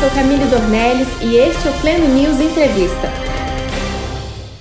sou 0.00 0.08
Camille 0.12 0.46
Dornelles 0.46 1.08
e 1.20 1.36
este 1.36 1.68
é 1.68 1.70
o 1.70 1.80
Pleno 1.82 2.08
News 2.14 2.40
Entrevista. 2.40 3.06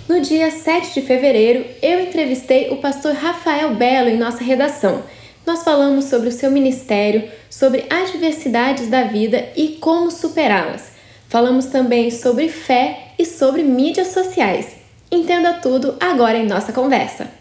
No 0.06 0.20
dia 0.20 0.52
7 0.52 0.96
de 0.96 1.02
fevereiro, 1.02 1.66
eu 1.82 2.02
entrevistei 2.02 2.70
o 2.72 2.76
pastor 2.76 3.14
Rafael 3.14 3.74
Belo 3.74 4.10
em 4.10 4.18
nossa 4.18 4.44
redação. 4.44 5.02
Nós 5.46 5.64
falamos 5.64 6.06
sobre 6.06 6.28
o 6.28 6.32
seu 6.34 6.52
ministério, 6.52 7.24
sobre 7.50 7.86
adversidades 7.90 8.90
da 8.90 9.04
vida 9.04 9.48
e 9.56 9.78
como 9.80 10.12
superá-las. 10.12 10.92
Falamos 11.30 11.68
também 11.68 12.12
sobre 12.12 12.50
fé 12.50 13.14
e 13.18 13.26
sobre 13.26 13.64
mídias 13.64 14.08
sociais. 14.08 14.76
Entenda 15.10 15.54
tudo 15.54 15.96
agora 16.02 16.38
em 16.38 16.46
nossa 16.46 16.74
conversa. 16.74 17.39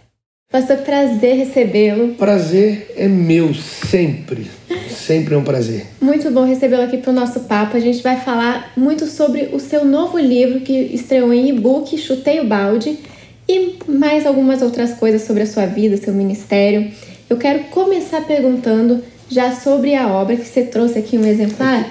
Pastor, 0.51 0.79
prazer 0.79 1.37
recebê-lo. 1.37 2.14
Prazer 2.14 2.95
é 2.96 3.07
meu, 3.07 3.53
sempre. 3.53 4.51
Sempre 4.89 5.35
é 5.35 5.37
um 5.37 5.45
prazer. 5.45 5.85
Muito 6.01 6.31
bom 6.31 6.43
recebê-lo 6.43 6.85
aqui 6.85 6.96
para 6.96 7.11
o 7.11 7.14
nosso 7.14 7.41
papo. 7.41 7.77
A 7.77 7.81
gente 7.81 8.03
vai 8.03 8.18
falar 8.18 8.72
muito 8.75 9.05
sobre 9.08 9.50
o 9.53 9.61
seu 9.61 9.85
novo 9.85 10.19
livro 10.19 10.61
que 10.61 10.72
estreou 10.72 11.35
em 11.35 11.50
e-book, 11.50 11.99
Chutei 11.99 12.41
o 12.41 12.46
Balde, 12.46 12.99
e 13.46 13.77
mais 13.86 14.25
algumas 14.25 14.63
outras 14.63 14.95
coisas 14.95 15.21
sobre 15.21 15.43
a 15.43 15.46
sua 15.46 15.67
vida, 15.67 15.99
seu 15.99 16.14
ministério. 16.14 16.91
Eu 17.29 17.36
quero 17.36 17.64
começar 17.64 18.22
perguntando 18.22 19.05
já 19.29 19.55
sobre 19.55 19.94
a 19.94 20.08
obra 20.08 20.35
que 20.35 20.46
você 20.46 20.63
trouxe 20.63 20.99
aqui 20.99 21.19
um 21.19 21.27
exemplar. 21.27 21.86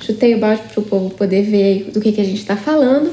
Chutei 0.00 0.34
o 0.34 0.38
balde 0.38 0.62
para 0.72 0.80
o 0.80 0.82
povo 0.82 1.10
poder 1.10 1.42
ver 1.42 1.90
do 1.92 2.00
que, 2.00 2.12
que 2.12 2.22
a 2.22 2.24
gente 2.24 2.40
está 2.40 2.56
falando. 2.56 3.12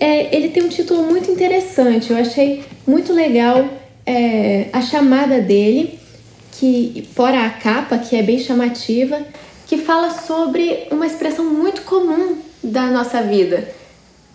É, 0.00 0.34
ele 0.34 0.48
tem 0.48 0.64
um 0.64 0.68
título 0.68 1.04
muito 1.04 1.30
interessante. 1.30 2.10
Eu 2.10 2.16
achei 2.16 2.64
muito 2.84 3.12
legal 3.12 3.78
é, 4.08 4.68
a 4.72 4.80
chamada 4.80 5.38
dele 5.38 6.00
que 6.52 7.06
fora 7.14 7.44
a 7.44 7.50
capa, 7.50 7.98
que 7.98 8.16
é 8.16 8.22
bem 8.22 8.38
chamativa, 8.38 9.20
que 9.66 9.76
fala 9.76 10.10
sobre 10.10 10.88
uma 10.90 11.06
expressão 11.06 11.44
muito 11.44 11.82
comum 11.82 12.38
da 12.64 12.86
nossa 12.86 13.22
vida. 13.22 13.68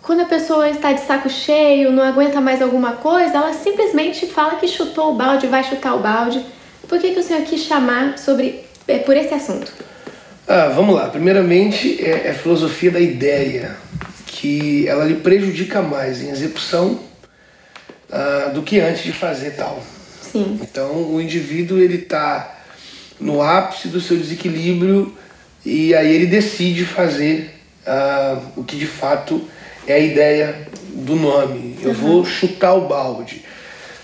Quando 0.00 0.20
a 0.20 0.26
pessoa 0.26 0.70
está 0.70 0.92
de 0.92 1.00
saco 1.00 1.28
cheio, 1.28 1.90
não 1.90 2.02
aguenta 2.02 2.40
mais 2.40 2.62
alguma 2.62 2.92
coisa, 2.92 3.36
ela 3.36 3.52
simplesmente 3.52 4.26
fala 4.26 4.56
que 4.56 4.68
chutou 4.68 5.12
o 5.12 5.14
balde, 5.14 5.48
vai 5.48 5.64
chutar 5.64 5.94
o 5.96 5.98
balde. 5.98 6.40
Por 6.88 7.00
que, 7.00 7.10
que 7.10 7.20
o 7.20 7.22
senhor 7.22 7.42
quis 7.42 7.62
chamar 7.62 8.16
sobre 8.16 8.64
é, 8.86 8.98
por 8.98 9.16
esse 9.16 9.34
assunto? 9.34 9.72
Ah, 10.46 10.70
vamos 10.74 10.94
lá. 10.94 11.08
Primeiramente, 11.08 12.02
é, 12.02 12.28
é 12.28 12.30
a 12.30 12.34
filosofia 12.34 12.90
da 12.90 13.00
ideia, 13.00 13.76
que 14.26 14.86
ela 14.86 15.04
lhe 15.04 15.16
prejudica 15.16 15.82
mais 15.82 16.22
em 16.22 16.30
execução 16.30 17.00
ah, 18.10 18.50
do 18.52 18.62
que 18.62 18.80
antes 18.80 19.02
de 19.02 19.12
fazer 19.12 19.52
tal. 19.52 19.82
Sim. 20.20 20.58
Então 20.62 21.12
o 21.12 21.20
indivíduo 21.20 21.78
ele 21.78 21.96
está 21.96 22.58
no 23.20 23.40
ápice 23.40 23.88
do 23.88 24.00
seu 24.00 24.16
desequilíbrio 24.16 25.14
e 25.64 25.94
aí 25.94 26.12
ele 26.12 26.26
decide 26.26 26.84
fazer 26.84 27.54
uh, 27.86 28.42
o 28.56 28.64
que 28.64 28.76
de 28.76 28.86
fato 28.86 29.42
é 29.86 29.94
a 29.94 29.98
ideia 29.98 30.68
do 30.88 31.16
nome. 31.16 31.78
Eu 31.80 31.90
uhum. 31.90 31.94
vou 31.94 32.24
chutar 32.24 32.74
o 32.74 32.86
balde. 32.88 33.44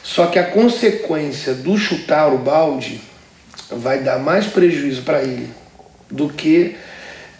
Só 0.02 0.26
que 0.26 0.38
a 0.38 0.44
consequência 0.44 1.54
do 1.54 1.76
chutar 1.76 2.32
o 2.32 2.38
balde 2.38 3.00
vai 3.70 4.00
dar 4.00 4.18
mais 4.18 4.46
prejuízo 4.46 5.02
para 5.02 5.22
ele 5.22 5.50
do 6.10 6.28
que 6.28 6.76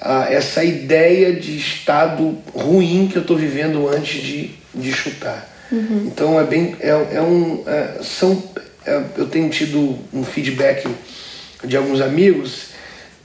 uh, 0.01 0.31
essa 0.31 0.63
ideia 0.63 1.33
de 1.33 1.57
estado 1.57 2.39
ruim 2.55 3.09
que 3.09 3.17
eu 3.17 3.23
estou 3.23 3.37
vivendo 3.37 3.89
antes 3.89 4.23
de, 4.23 4.51
de 4.75 4.93
chutar. 4.93 5.50
Uhum. 5.71 6.05
Então 6.07 6.41
é 6.41 6.45
bem 6.45 6.77
é, 6.81 6.89
é 6.89 7.23
um 7.23 7.63
é, 7.67 8.03
são 8.03 8.43
é, 8.87 9.03
eu 9.17 9.27
tenho 9.27 9.49
tido 9.51 9.99
um 10.13 10.25
feedback 10.25 10.89
de 11.65 11.77
alguns 11.77 12.01
amigos 12.01 12.71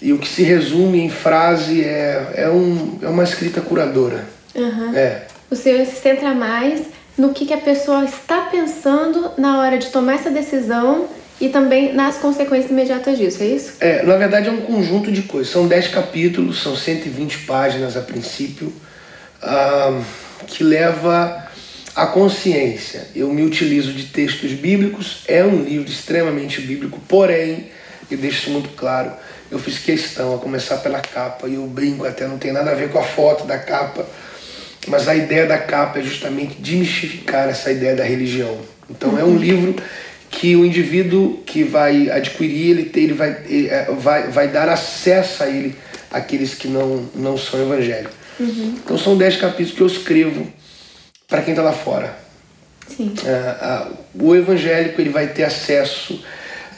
e 0.01 0.11
o 0.13 0.19
que 0.19 0.27
se 0.27 0.43
resume 0.43 0.99
em 0.99 1.09
frase 1.09 1.81
é, 1.81 2.33
é, 2.35 2.49
um, 2.49 2.99
é 3.01 3.07
uma 3.07 3.23
escrita 3.23 3.61
curadora. 3.61 4.25
Uhum. 4.53 4.95
É. 4.95 5.23
O 5.49 5.55
senhor 5.55 5.85
se 5.85 5.95
centra 5.95 6.33
mais 6.33 6.81
no 7.17 7.33
que, 7.33 7.45
que 7.45 7.53
a 7.53 7.57
pessoa 7.57 8.03
está 8.03 8.41
pensando 8.41 9.31
na 9.37 9.59
hora 9.59 9.77
de 9.77 9.87
tomar 9.87 10.15
essa 10.15 10.29
decisão 10.29 11.07
e 11.39 11.49
também 11.49 11.93
nas 11.93 12.17
consequências 12.17 12.71
imediatas 12.71 13.17
disso, 13.17 13.43
é 13.43 13.45
isso? 13.45 13.73
É, 13.79 14.03
na 14.03 14.15
verdade 14.15 14.47
é 14.47 14.51
um 14.51 14.61
conjunto 14.61 15.11
de 15.11 15.23
coisas. 15.23 15.51
São 15.51 15.67
10 15.67 15.89
capítulos, 15.89 16.61
são 16.61 16.75
120 16.75 17.39
páginas 17.39 17.97
a 17.97 18.01
princípio, 18.01 18.71
uh, 19.41 20.03
que 20.47 20.63
leva 20.63 21.44
a 21.95 22.05
consciência. 22.05 23.07
Eu 23.15 23.31
me 23.31 23.43
utilizo 23.43 23.93
de 23.93 24.07
textos 24.07 24.51
bíblicos, 24.51 25.23
é 25.27 25.43
um 25.43 25.63
livro 25.63 25.89
extremamente 25.89 26.59
bíblico, 26.61 26.99
porém, 27.07 27.67
eu 28.11 28.17
deixo 28.17 28.41
isso 28.41 28.49
muito 28.49 28.69
claro, 28.69 29.11
eu 29.49 29.57
fiz 29.57 29.79
questão 29.79 30.35
a 30.35 30.37
começar 30.37 30.77
pela 30.77 30.99
capa, 30.99 31.47
e 31.47 31.53
eu 31.53 31.65
brinco 31.65 32.05
até, 32.05 32.27
não 32.27 32.37
tem 32.37 32.51
nada 32.51 32.71
a 32.71 32.75
ver 32.75 32.89
com 32.89 32.99
a 32.99 33.03
foto 33.03 33.45
da 33.45 33.57
capa, 33.57 34.05
mas 34.87 35.07
a 35.07 35.15
ideia 35.15 35.45
da 35.45 35.57
capa 35.57 35.99
é 35.99 36.03
justamente 36.03 36.55
demistificar 36.59 37.47
essa 37.47 37.71
ideia 37.71 37.95
da 37.95 38.03
religião. 38.03 38.57
Então 38.89 39.17
é 39.17 39.23
um 39.23 39.29
uhum. 39.29 39.37
livro 39.37 39.75
que 40.29 40.55
o 40.55 40.65
indivíduo 40.65 41.41
que 41.45 41.63
vai 41.63 42.09
adquirir, 42.09 42.71
ele, 42.71 42.91
ele, 42.93 43.13
vai, 43.13 43.37
ele 43.47 43.69
é, 43.69 43.85
vai, 43.97 44.27
vai 44.27 44.47
dar 44.49 44.67
acesso 44.67 45.43
a 45.43 45.47
ele, 45.47 45.75
aqueles 46.11 46.53
que 46.53 46.67
não, 46.67 47.09
não 47.15 47.37
são 47.37 47.61
evangélicos. 47.61 48.13
Uhum. 48.39 48.75
Então 48.83 48.97
são 48.97 49.17
dez 49.17 49.37
capítulos 49.37 49.71
que 49.71 49.81
eu 49.81 49.87
escrevo 49.87 50.45
para 51.27 51.41
quem 51.41 51.53
está 51.53 51.63
lá 51.63 51.73
fora. 51.73 52.17
É, 53.25 53.87
o 54.13 54.35
evangélico 54.35 55.01
ele 55.01 55.09
vai 55.09 55.27
ter 55.27 55.43
acesso, 55.43 56.23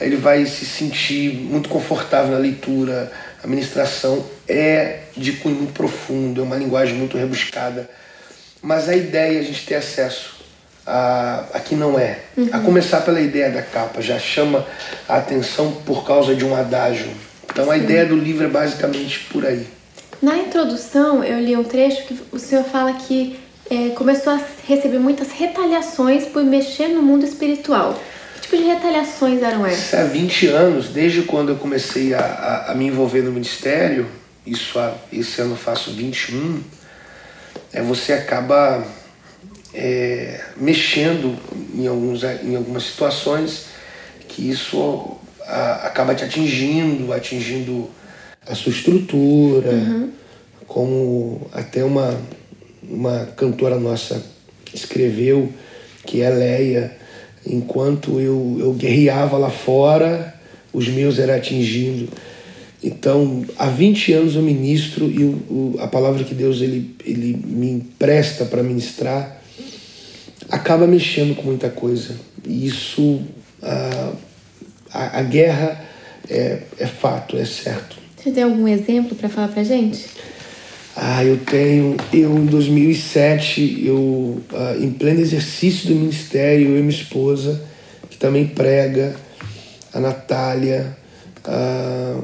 ele 0.00 0.16
vai 0.16 0.46
se 0.46 0.64
sentir 0.64 1.34
muito 1.34 1.68
confortável 1.68 2.32
na 2.32 2.38
leitura. 2.38 3.12
A 3.42 3.46
ministração 3.46 4.24
é 4.48 5.00
de 5.16 5.32
cunho 5.32 5.56
muito 5.56 5.72
profundo, 5.72 6.40
é 6.40 6.44
uma 6.44 6.56
linguagem 6.56 6.94
muito 6.94 7.16
rebuscada. 7.16 7.88
Mas 8.62 8.88
a 8.88 8.96
ideia 8.96 9.36
é 9.36 9.40
a 9.40 9.44
gente 9.44 9.64
ter 9.66 9.76
acesso 9.76 10.38
a, 10.86 11.44
a 11.52 11.60
que 11.60 11.74
não 11.74 11.98
é. 11.98 12.20
Uhum. 12.36 12.48
A 12.50 12.58
começar 12.60 13.02
pela 13.02 13.20
ideia 13.20 13.50
da 13.50 13.62
capa, 13.62 14.00
já 14.00 14.18
chama 14.18 14.66
a 15.08 15.18
atenção 15.18 15.70
por 15.84 16.04
causa 16.04 16.34
de 16.34 16.44
um 16.44 16.56
adágio. 16.56 17.10
Então 17.44 17.66
Sim. 17.66 17.70
a 17.70 17.76
ideia 17.76 18.06
do 18.06 18.16
livro 18.16 18.46
é 18.46 18.48
basicamente 18.48 19.20
por 19.30 19.44
aí. 19.44 19.66
Na 20.20 20.36
introdução, 20.36 21.22
eu 21.22 21.38
li 21.38 21.56
um 21.56 21.62
trecho 21.62 22.04
que 22.06 22.18
o 22.32 22.38
senhor 22.38 22.64
fala 22.64 22.94
que 22.94 23.38
é, 23.70 23.90
começou 23.90 24.32
a 24.32 24.40
receber 24.66 24.98
muitas 24.98 25.30
retaliações 25.30 26.24
por 26.24 26.42
mexer 26.42 26.88
no 26.88 27.02
mundo 27.02 27.24
espiritual. 27.24 28.00
Que 28.36 28.40
tipo 28.42 28.56
de 28.56 28.62
retaliações 28.64 29.42
eram 29.42 29.66
essas? 29.66 29.94
Há 29.94 30.04
20 30.04 30.46
anos, 30.46 30.88
desde 30.88 31.22
quando 31.22 31.50
eu 31.50 31.56
comecei 31.56 32.14
a, 32.14 32.20
a, 32.20 32.72
a 32.72 32.74
me 32.74 32.86
envolver 32.86 33.22
no 33.22 33.30
ministério, 33.30 34.06
isso 34.46 34.78
há, 34.78 34.94
esse 35.12 35.40
ano 35.40 35.52
eu 35.52 35.56
faço 35.56 35.92
21, 35.92 36.62
é, 37.72 37.82
você 37.82 38.14
acaba 38.14 38.86
é, 39.74 40.40
mexendo 40.56 41.36
em, 41.74 41.86
alguns, 41.86 42.22
em 42.24 42.56
algumas 42.56 42.84
situações 42.84 43.66
que 44.26 44.48
isso 44.48 45.18
a, 45.46 45.86
acaba 45.86 46.14
te 46.14 46.24
atingindo, 46.24 47.12
atingindo 47.12 47.90
a 48.46 48.54
sua 48.54 48.72
estrutura, 48.72 49.70
uhum. 49.70 50.10
como 50.66 51.50
até 51.52 51.84
uma 51.84 52.18
uma 52.88 53.26
cantora 53.36 53.78
nossa 53.78 54.24
escreveu, 54.72 55.52
que 56.06 56.22
é 56.22 56.30
Leia, 56.30 56.96
enquanto 57.46 58.20
eu, 58.20 58.56
eu 58.58 58.72
guerreava 58.72 59.36
lá 59.36 59.50
fora, 59.50 60.34
os 60.72 60.88
meus 60.88 61.18
eram 61.18 61.34
atingindo. 61.34 62.08
Então, 62.82 63.44
há 63.58 63.66
20 63.66 64.12
anos 64.12 64.34
eu 64.36 64.42
ministro 64.42 65.06
e 65.10 65.24
o, 65.24 65.30
o, 65.30 65.76
a 65.80 65.88
palavra 65.88 66.22
que 66.22 66.34
Deus 66.34 66.60
ele, 66.60 66.94
ele 67.04 67.40
me 67.44 67.70
empresta 67.70 68.44
para 68.44 68.62
ministrar 68.62 69.42
acaba 70.48 70.86
mexendo 70.86 71.34
com 71.34 71.42
muita 71.42 71.68
coisa. 71.68 72.14
E 72.44 72.66
isso, 72.66 73.20
a, 73.62 74.12
a, 74.92 75.18
a 75.18 75.22
guerra 75.22 75.84
é, 76.28 76.62
é 76.78 76.86
fato, 76.86 77.36
é 77.36 77.44
certo. 77.44 77.96
Você 78.16 78.30
tem 78.30 78.42
algum 78.42 78.66
exemplo 78.66 79.16
para 79.16 79.28
falar 79.28 79.48
para 79.48 79.62
gente? 79.62 80.06
Ah, 81.00 81.24
eu 81.24 81.36
tenho, 81.36 81.96
eu 82.12 82.36
em 82.36 82.46
2007, 82.46 83.84
eu 83.86 84.40
ah, 84.52 84.76
em 84.80 84.90
pleno 84.90 85.20
exercício 85.20 85.86
do 85.88 85.94
ministério, 85.94 86.70
eu 86.70 86.76
e 86.76 86.80
minha 86.80 86.90
esposa, 86.90 87.62
que 88.10 88.16
também 88.16 88.48
prega, 88.48 89.14
a 89.94 90.00
Natália, 90.00 90.96
ah, 91.44 92.20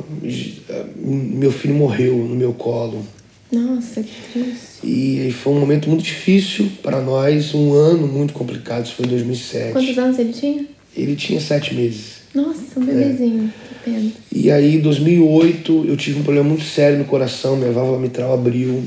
meu 1.01 1.53
filho 1.53 1.75
morreu 1.75 2.17
no 2.17 2.35
meu 2.35 2.53
colo. 2.53 3.07
Nossa, 3.53 4.03
que 4.03 4.11
triste. 4.33 4.65
E 4.83 5.31
foi 5.31 5.53
um 5.53 5.61
momento 5.61 5.89
muito 5.89 6.03
difícil 6.03 6.69
para 6.83 7.01
nós, 7.01 7.55
um 7.55 7.73
ano 7.75 8.09
muito 8.09 8.35
complicado, 8.35 8.87
isso 8.87 8.97
foi 8.97 9.07
em 9.07 9.11
2007. 9.11 9.73
Quantos 9.73 9.97
anos 9.97 10.19
ele 10.19 10.33
tinha? 10.33 10.67
Ele 10.97 11.15
tinha 11.15 11.41
sete 11.41 11.73
meses. 11.73 12.24
Nossa, 12.35 12.81
um 12.81 12.85
bebezinho. 12.85 13.53
É. 13.87 14.11
E 14.33 14.51
aí, 14.51 14.77
em 14.77 14.81
2008, 14.81 15.85
eu 15.87 15.97
tive 15.97 16.19
um 16.19 16.23
problema 16.23 16.49
muito 16.49 16.65
sério 16.65 16.99
no 16.99 17.05
coração, 17.05 17.57
minha 17.57 17.71
válvula 17.71 17.99
mitral 17.99 18.35
abriu. 18.35 18.83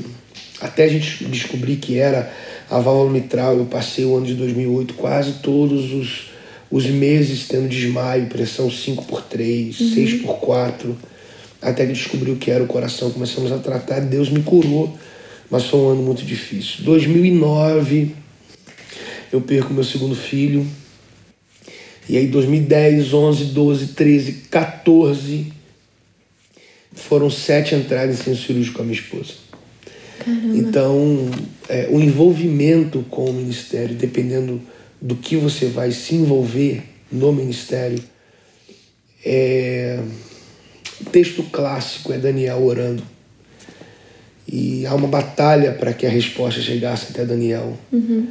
Até 0.60 0.84
a 0.84 0.88
gente 0.88 1.24
descobrir 1.24 1.76
que 1.76 1.98
era 1.98 2.30
a 2.68 2.78
válvula 2.78 3.10
mitral, 3.10 3.56
eu 3.56 3.64
passei 3.64 4.04
o 4.04 4.16
ano 4.16 4.26
de 4.26 4.34
2008 4.34 4.94
quase 4.94 5.34
todos 5.34 5.92
os, 5.92 6.30
os 6.70 6.86
meses 6.86 7.48
tendo 7.48 7.68
desmaio, 7.68 8.26
pressão 8.26 8.70
5 8.70 9.04
por 9.06 9.22
3, 9.22 9.80
uhum. 9.80 9.94
6 9.94 10.22
por 10.22 10.34
4. 10.40 10.96
até 11.62 11.86
que 11.86 11.92
descobri 11.92 12.30
o 12.30 12.36
que 12.36 12.50
era 12.50 12.62
o 12.62 12.66
coração. 12.66 13.10
Começamos 13.10 13.50
a 13.50 13.58
tratar, 13.58 14.00
Deus 14.00 14.28
me 14.28 14.42
curou, 14.42 14.94
mas 15.50 15.64
foi 15.64 15.80
um 15.80 15.88
ano 15.90 16.02
muito 16.02 16.22
difícil. 16.24 16.84
2009, 16.84 18.14
eu 19.32 19.40
perco 19.40 19.72
meu 19.72 19.84
segundo 19.84 20.14
filho. 20.14 20.66
E 22.08 22.16
aí 22.16 22.26
2010, 22.26 23.12
11, 23.12 23.44
12, 23.46 23.86
13, 23.88 24.32
14 24.50 25.52
foram 26.92 27.30
sete 27.30 27.74
entradas 27.74 28.26
em 28.26 28.34
cirúrgico 28.34 28.76
com 28.76 28.82
a 28.82 28.86
minha 28.86 28.98
esposa. 28.98 29.34
Caramba. 30.18 30.56
Então, 30.56 31.30
é, 31.68 31.88
o 31.90 32.00
envolvimento 32.00 33.04
com 33.10 33.26
o 33.26 33.32
ministério, 33.32 33.94
dependendo 33.94 34.60
do 35.00 35.14
que 35.14 35.36
você 35.36 35.66
vai 35.66 35.92
se 35.92 36.14
envolver 36.14 36.82
no 37.10 37.32
ministério, 37.32 38.02
é... 39.24 40.00
o 41.00 41.04
texto 41.10 41.42
clássico 41.44 42.12
é 42.12 42.18
Daniel 42.18 42.62
orando. 42.62 43.02
E 44.50 44.86
há 44.86 44.94
uma 44.94 45.08
batalha 45.08 45.72
para 45.72 45.92
que 45.92 46.06
a 46.06 46.10
resposta 46.10 46.60
chegasse 46.60 47.08
até 47.10 47.24
Daniel. 47.24 47.76
Uhum. 47.92 48.28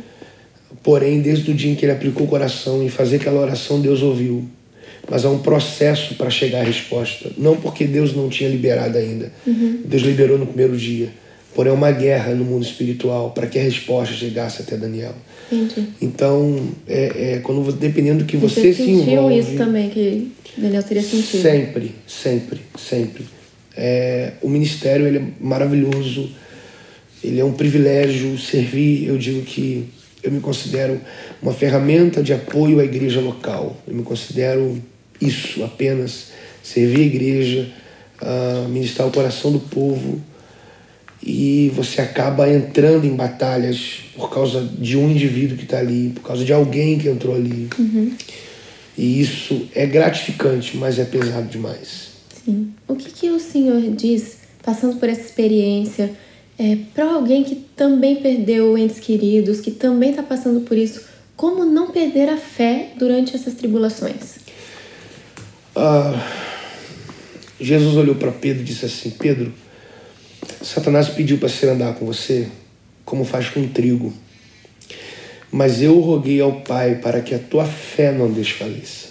Porém, 0.83 1.21
desde 1.21 1.51
o 1.51 1.53
dia 1.53 1.71
em 1.71 1.75
que 1.75 1.85
ele 1.85 1.91
aplicou 1.91 2.25
o 2.25 2.29
coração 2.29 2.81
em 2.83 2.89
fazer 2.89 3.17
aquela 3.17 3.41
oração, 3.41 3.81
Deus 3.81 4.01
ouviu. 4.01 4.45
Mas 5.09 5.23
há 5.25 5.29
um 5.29 5.39
processo 5.39 6.15
para 6.15 6.29
chegar 6.29 6.61
à 6.61 6.63
resposta. 6.63 7.29
Não 7.37 7.55
porque 7.55 7.85
Deus 7.85 8.13
não 8.13 8.29
tinha 8.29 8.49
liberado 8.49 8.97
ainda. 8.97 9.31
Uhum. 9.45 9.81
Deus 9.85 10.03
liberou 10.03 10.37
no 10.37 10.45
primeiro 10.45 10.75
dia. 10.75 11.09
Porém, 11.55 11.73
uma 11.73 11.91
guerra 11.91 12.35
no 12.35 12.45
mundo 12.45 12.63
espiritual 12.63 13.31
para 13.31 13.47
que 13.47 13.57
a 13.57 13.61
resposta 13.63 14.13
chegasse 14.13 14.61
até 14.61 14.77
Daniel. 14.77 15.15
Entendi. 15.51 15.87
Então, 16.01 16.69
é, 16.87 17.35
é 17.35 17.39
quando 17.39 17.71
dependendo 17.71 18.19
do 18.19 18.25
que 18.25 18.37
você, 18.37 18.61
Você 18.61 18.73
se 18.73 18.85
sentiu 18.85 19.13
envolve. 19.13 19.39
isso 19.39 19.55
também, 19.55 19.89
que 19.89 20.31
Daniel 20.57 20.83
teria 20.83 21.01
sentido. 21.01 21.41
Sempre, 21.41 21.95
sempre, 22.05 22.59
sempre. 22.77 23.25
É, 23.75 24.33
o 24.41 24.49
ministério 24.49 25.07
ele 25.07 25.17
é 25.17 25.23
maravilhoso, 25.39 26.29
ele 27.23 27.39
é 27.39 27.45
um 27.45 27.53
privilégio 27.53 28.37
servir. 28.37 29.07
Eu 29.07 29.17
digo 29.17 29.41
que 29.41 29.85
eu 30.27 30.33
me 30.33 30.41
considero 30.41 30.99
uma 31.41 31.53
ferramenta 31.53 32.21
de 32.21 32.33
apoio 32.33 32.79
à 32.79 32.83
igreja 32.83 33.21
local. 33.21 33.77
Eu 33.87 33.95
me 33.95 34.03
considero 34.03 34.81
isso 35.21 35.63
apenas, 35.63 36.31
servir 36.61 36.99
a 36.99 37.05
igreja, 37.05 37.69
uh, 38.21 38.67
ministrar 38.67 39.07
o 39.07 39.11
coração 39.11 39.51
do 39.51 39.59
povo. 39.59 40.21
E 41.23 41.71
você 41.75 42.01
acaba 42.01 42.49
entrando 42.49 43.05
em 43.05 43.15
batalhas 43.15 44.01
por 44.15 44.29
causa 44.29 44.61
de 44.61 44.97
um 44.97 45.09
indivíduo 45.09 45.57
que 45.57 45.63
está 45.63 45.79
ali, 45.79 46.11
por 46.13 46.21
causa 46.21 46.43
de 46.43 46.51
alguém 46.51 46.99
que 46.99 47.07
entrou 47.07 47.33
ali. 47.33 47.69
Uhum. 47.79 48.11
E 48.97 49.21
isso 49.21 49.67
é 49.73 49.85
gratificante, 49.85 50.75
mas 50.75 50.99
é 50.99 51.05
pesado 51.05 51.47
demais. 51.47 52.09
Sim. 52.43 52.73
O 52.87 52.95
que, 52.95 53.09
que 53.11 53.29
o 53.29 53.39
senhor 53.39 53.81
diz, 53.95 54.37
passando 54.63 54.97
por 54.97 55.07
essa 55.07 55.21
experiência, 55.21 56.11
é, 56.59 56.77
para 56.93 57.13
alguém 57.13 57.43
que 57.43 57.55
também 57.55 58.15
perdeu 58.15 58.77
entes 58.77 58.99
queridos, 58.99 59.61
que 59.61 59.71
também 59.71 60.09
está 60.09 60.23
passando 60.23 60.61
por 60.61 60.77
isso, 60.77 61.05
como 61.35 61.63
não 61.63 61.91
perder 61.91 62.29
a 62.29 62.37
fé 62.37 62.93
durante 62.97 63.35
essas 63.35 63.53
tribulações? 63.53 64.39
Ah, 65.75 66.19
Jesus 67.61 67.95
olhou 67.95 68.15
para 68.15 68.31
Pedro 68.31 68.63
e 68.63 68.65
disse 68.65 68.85
assim: 68.85 69.11
Pedro, 69.11 69.53
Satanás 70.61 71.09
pediu 71.09 71.37
para 71.37 71.49
ser 71.49 71.69
andar 71.69 71.93
com 71.95 72.05
você 72.05 72.47
como 73.05 73.23
faz 73.23 73.49
com 73.49 73.67
trigo. 73.67 74.11
Mas 75.51 75.81
eu 75.81 75.99
roguei 75.99 76.41
ao 76.41 76.61
Pai 76.61 76.95
para 76.95 77.21
que 77.21 77.33
a 77.33 77.39
tua 77.39 77.65
fé 77.65 78.11
não 78.11 78.31
desfaleça. 78.31 79.07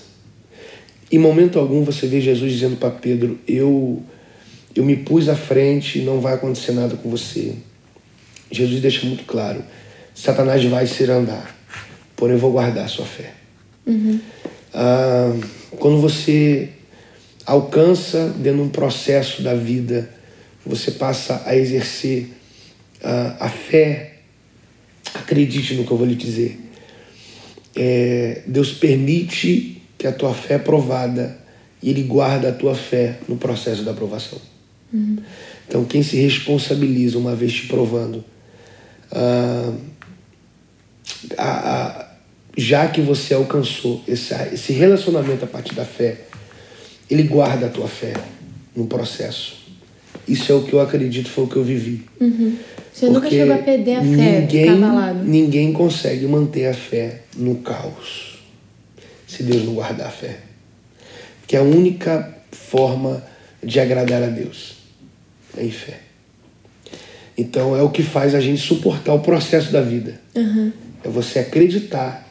Em 1.10 1.19
momento 1.19 1.58
algum 1.58 1.82
você 1.82 2.06
vê 2.06 2.20
Jesus 2.20 2.52
dizendo 2.52 2.76
para 2.76 2.90
Pedro: 2.90 3.38
Eu 3.46 4.02
eu 4.76 4.84
me 4.84 4.96
pus 4.96 5.28
à 5.28 5.34
frente, 5.34 6.00
não 6.00 6.20
vai 6.20 6.34
acontecer 6.34 6.73
nada 6.73 6.96
com 6.96 7.08
você. 7.08 7.55
Jesus 8.50 8.81
deixa 8.81 9.06
muito 9.06 9.25
claro: 9.25 9.64
Satanás 10.14 10.62
vai 10.64 10.87
ser 10.87 11.11
andar, 11.11 11.56
porém 12.14 12.34
eu 12.34 12.40
vou 12.40 12.52
guardar 12.52 12.84
a 12.84 12.88
sua 12.88 13.06
fé. 13.06 13.32
Uhum. 13.87 14.20
Ah, 14.75 15.34
quando 15.78 16.00
você 16.00 16.70
alcança 17.44 18.28
dentro 18.37 18.58
de 18.58 18.64
um 18.64 18.69
processo 18.69 19.43
da 19.43 19.55
vida, 19.55 20.11
você 20.64 20.90
passa 20.90 21.43
a 21.46 21.56
exercer 21.56 22.29
ah, 23.02 23.37
a 23.40 23.49
fé. 23.49 24.12
Acredite 25.14 25.75
no 25.75 25.84
que 25.84 25.90
eu 25.90 25.96
vou 25.96 26.06
lhe 26.06 26.14
dizer. 26.14 26.61
É, 27.75 28.43
Deus 28.46 28.72
permite 28.72 29.82
que 29.96 30.06
a 30.06 30.12
tua 30.12 30.34
fé 30.34 30.55
é 30.55 30.58
provada 30.58 31.38
e 31.82 31.90
Ele 31.90 32.02
guarda 32.02 32.50
a 32.50 32.52
tua 32.52 32.75
fé 32.75 33.19
no 33.29 33.37
processo 33.37 33.82
da 33.82 33.93
aprovação. 33.93 34.38
Uhum. 34.93 35.19
Então, 35.69 35.85
quem 35.85 36.03
se 36.03 36.17
responsabiliza 36.17 37.19
uma 37.19 37.35
vez 37.35 37.53
te 37.53 37.67
provando, 37.67 38.25
ah, 39.11 39.73
a, 41.37 41.75
a, 41.75 42.09
já 42.56 42.88
que 42.88 43.00
você 43.00 43.35
alcançou 43.35 44.03
esse, 44.06 44.35
esse 44.53 44.73
relacionamento 44.73 45.44
a 45.44 45.49
partir 45.49 45.75
da 45.75 45.85
fé, 45.85 46.23
ele 47.11 47.25
guarda 47.25 47.67
a 47.67 47.69
tua 47.69 47.88
fé 47.88 48.15
no 48.75 48.87
processo. 48.87 49.56
Isso 50.27 50.50
é 50.50 50.55
o 50.55 50.62
que 50.62 50.73
eu 50.73 50.81
acredito, 50.81 51.29
foi 51.29 51.44
o 51.44 51.47
que 51.47 51.56
eu 51.56 51.65
vivi. 51.65 52.05
Uhum. 52.21 52.56
Você 52.93 53.06
Porque 53.06 53.12
nunca 53.12 53.31
chegou 53.31 53.55
a 53.55 53.59
perder 53.59 53.97
a 53.97 54.00
fé, 54.00 54.41
ninguém, 54.41 54.71
ninguém 55.25 55.73
consegue 55.73 56.27
manter 56.27 56.67
a 56.67 56.75
fé 56.75 57.23
no 57.37 57.56
caos 57.56 58.39
se 59.27 59.43
Deus 59.43 59.65
não 59.65 59.75
guardar 59.75 60.06
a 60.06 60.11
fé. 60.11 60.39
Que 61.47 61.56
é 61.56 61.59
a 61.59 61.62
única 61.62 62.35
forma 62.50 63.23
de 63.62 63.79
agradar 63.79 64.23
a 64.23 64.29
Deus 64.29 64.75
em 65.62 65.70
fé. 65.70 66.00
Então 67.37 67.76
é 67.76 67.82
o 67.82 67.91
que 67.91 68.03
faz 68.03 68.35
a 68.35 68.41
gente 68.41 68.61
suportar 68.61 69.12
o 69.12 69.20
processo 69.20 69.70
da 69.70 69.81
vida. 69.81 70.20
Uhum. 70.35 70.73
É 71.05 71.08
você 71.08 71.38
acreditar 71.38 72.26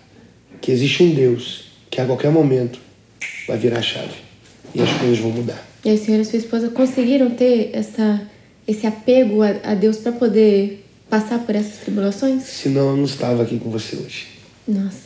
que 0.59 0.71
existe 0.71 1.03
um 1.03 1.13
Deus 1.13 1.65
que 1.89 2.01
a 2.01 2.05
qualquer 2.05 2.31
momento 2.31 2.79
vai 3.47 3.57
virar 3.57 3.79
a 3.79 3.83
chave 3.83 4.15
e 4.73 4.81
as 4.81 4.91
coisas 4.93 5.19
vão 5.19 5.31
mudar. 5.31 5.63
E 5.83 5.89
a 5.91 5.97
senhora 5.97 6.23
e 6.23 6.25
sua 6.25 6.39
esposa 6.39 6.69
conseguiram 6.69 7.29
ter 7.29 7.69
essa, 7.73 8.21
esse 8.67 8.87
apego 8.87 9.43
a, 9.43 9.49
a 9.63 9.75
Deus 9.75 9.97
para 9.97 10.11
poder 10.11 10.83
passar 11.09 11.39
por 11.39 11.55
essas 11.55 11.77
tribulações? 11.77 12.43
Senão 12.43 12.89
eu 12.89 12.97
não 12.97 13.05
estava 13.05 13.43
aqui 13.43 13.59
com 13.59 13.69
você 13.69 13.95
hoje. 13.95 14.27
Nossa. 14.67 15.05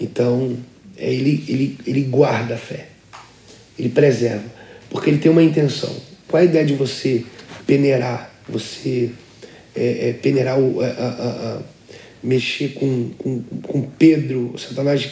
Então, 0.00 0.56
é, 0.96 1.12
ele, 1.12 1.44
ele, 1.48 1.78
ele 1.86 2.02
guarda 2.02 2.54
a 2.54 2.58
fé. 2.58 2.86
Ele 3.78 3.88
preserva. 3.88 4.44
Porque 4.88 5.10
ele 5.10 5.18
tem 5.18 5.30
uma 5.30 5.42
intenção. 5.42 5.94
Qual 6.28 6.40
é 6.40 6.46
a 6.46 6.48
ideia 6.48 6.64
de 6.64 6.74
você 6.74 7.24
peneirar? 7.70 8.30
Você 8.48 9.10
é, 9.76 10.08
é, 10.08 10.12
peneirar, 10.14 10.58
o, 10.58 10.80
a, 10.80 10.86
a, 10.86 10.88
a, 10.88 11.58
mexer 12.22 12.70
com, 12.70 13.10
com, 13.16 13.42
com 13.62 13.82
Pedro. 13.82 14.50
O 14.54 14.58
Satanás, 14.58 15.08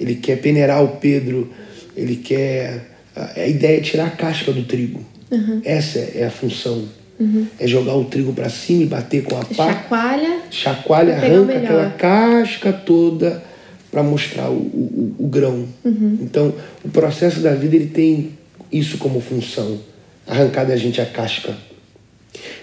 ele 0.00 0.16
quer 0.16 0.40
peneirar 0.40 0.82
o 0.82 0.96
Pedro. 0.96 1.52
Ele 1.96 2.16
quer... 2.16 2.90
A, 3.14 3.46
ideia 3.46 3.78
é 3.78 3.80
tirar 3.80 4.06
a 4.06 4.10
casca 4.10 4.52
do 4.52 4.64
trigo. 4.64 5.04
Uhum. 5.30 5.62
Essa 5.64 6.00
é 6.00 6.24
a 6.24 6.30
função. 6.30 6.88
Uhum. 7.20 7.46
É 7.58 7.66
jogar 7.66 7.94
o 7.94 8.04
trigo 8.06 8.32
para 8.32 8.48
cima 8.48 8.82
e 8.82 8.86
bater 8.86 9.22
com 9.22 9.36
a 9.36 9.44
pá. 9.44 9.72
Chacoalha. 9.72 10.38
Chacoalha, 10.50 11.14
arranca 11.14 11.58
aquela 11.58 11.90
casca 11.90 12.72
toda 12.72 13.42
para 13.90 14.02
mostrar 14.02 14.50
o, 14.50 14.54
o, 14.54 15.14
o 15.18 15.26
grão. 15.28 15.66
Uhum. 15.84 16.18
Então, 16.22 16.52
o 16.82 16.88
processo 16.88 17.40
da 17.40 17.54
vida 17.54 17.76
ele 17.76 17.88
tem 17.88 18.32
isso 18.72 18.98
como 18.98 19.20
função, 19.20 19.80
arrancar 20.26 20.64
da 20.64 20.76
gente 20.76 21.00
a 21.00 21.06
casca. 21.06 21.56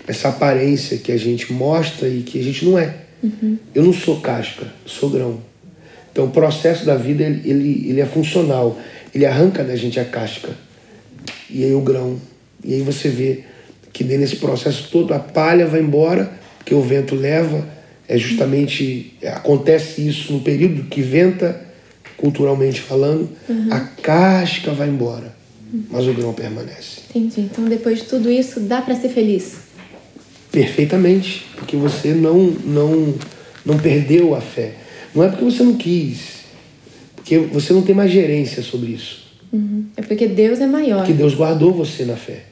Essa 0.07 0.29
aparência 0.29 0.97
que 0.97 1.11
a 1.11 1.17
gente 1.17 1.51
mostra 1.51 2.07
e 2.07 2.21
que 2.21 2.39
a 2.39 2.43
gente 2.43 2.65
não 2.65 2.77
é. 2.77 2.95
Uhum. 3.21 3.57
Eu 3.73 3.83
não 3.83 3.93
sou 3.93 4.21
casca, 4.21 4.67
sou 4.85 5.09
grão. 5.09 5.39
Então, 6.11 6.25
o 6.25 6.31
processo 6.31 6.85
da 6.85 6.95
vida 6.95 7.23
ele, 7.23 7.49
ele, 7.49 7.89
ele 7.89 8.01
é 8.01 8.05
funcional. 8.05 8.79
Ele 9.13 9.25
arranca 9.25 9.63
da 9.63 9.75
gente 9.75 9.99
a 9.99 10.05
casca 10.05 10.49
e 11.49 11.63
aí 11.63 11.73
o 11.73 11.81
grão. 11.81 12.19
E 12.63 12.75
aí 12.75 12.81
você 12.81 13.09
vê 13.09 13.43
que 13.93 14.03
dentro 14.03 14.21
desse 14.21 14.37
processo 14.37 14.89
todo 14.91 15.13
a 15.13 15.19
palha 15.19 15.65
vai 15.65 15.79
embora, 15.79 16.31
porque 16.57 16.73
o 16.73 16.81
vento 16.81 17.15
leva. 17.15 17.67
É 18.07 18.17
justamente 18.17 19.17
acontece 19.23 20.07
isso 20.07 20.31
no 20.31 20.39
período 20.39 20.83
que 20.83 21.01
venta, 21.01 21.61
culturalmente 22.15 22.79
falando, 22.79 23.29
a 23.69 23.81
casca 23.81 24.71
vai 24.71 24.87
embora, 24.87 25.35
mas 25.89 26.07
o 26.07 26.13
grão 26.13 26.33
permanece. 26.33 26.96
Entendi. 27.09 27.41
Então, 27.41 27.65
depois 27.65 27.99
de 27.99 28.05
tudo 28.05 28.31
isso, 28.31 28.59
dá 28.59 28.81
para 28.81 28.95
ser 28.95 29.09
feliz. 29.09 29.55
Perfeitamente, 30.51 31.45
porque 31.55 31.75
você 31.75 32.13
não 32.13 32.37
não 32.65 33.13
não 33.65 33.77
perdeu 33.77 34.33
a 34.33 34.41
fé. 34.41 34.73
Não 35.13 35.23
é 35.23 35.29
porque 35.29 35.43
você 35.43 35.63
não 35.63 35.75
quis, 35.75 36.19
porque 37.15 37.37
você 37.37 37.73
não 37.73 37.81
tem 37.81 37.93
mais 37.93 38.11
gerência 38.11 38.63
sobre 38.63 38.91
isso. 38.91 39.27
Uhum. 39.51 39.85
É 39.95 40.01
porque 40.01 40.27
Deus 40.27 40.59
é 40.59 40.67
maior. 40.67 41.05
que 41.05 41.13
Deus 41.13 41.33
guardou 41.33 41.73
você 41.73 42.05
na 42.05 42.15
fé. 42.15 42.43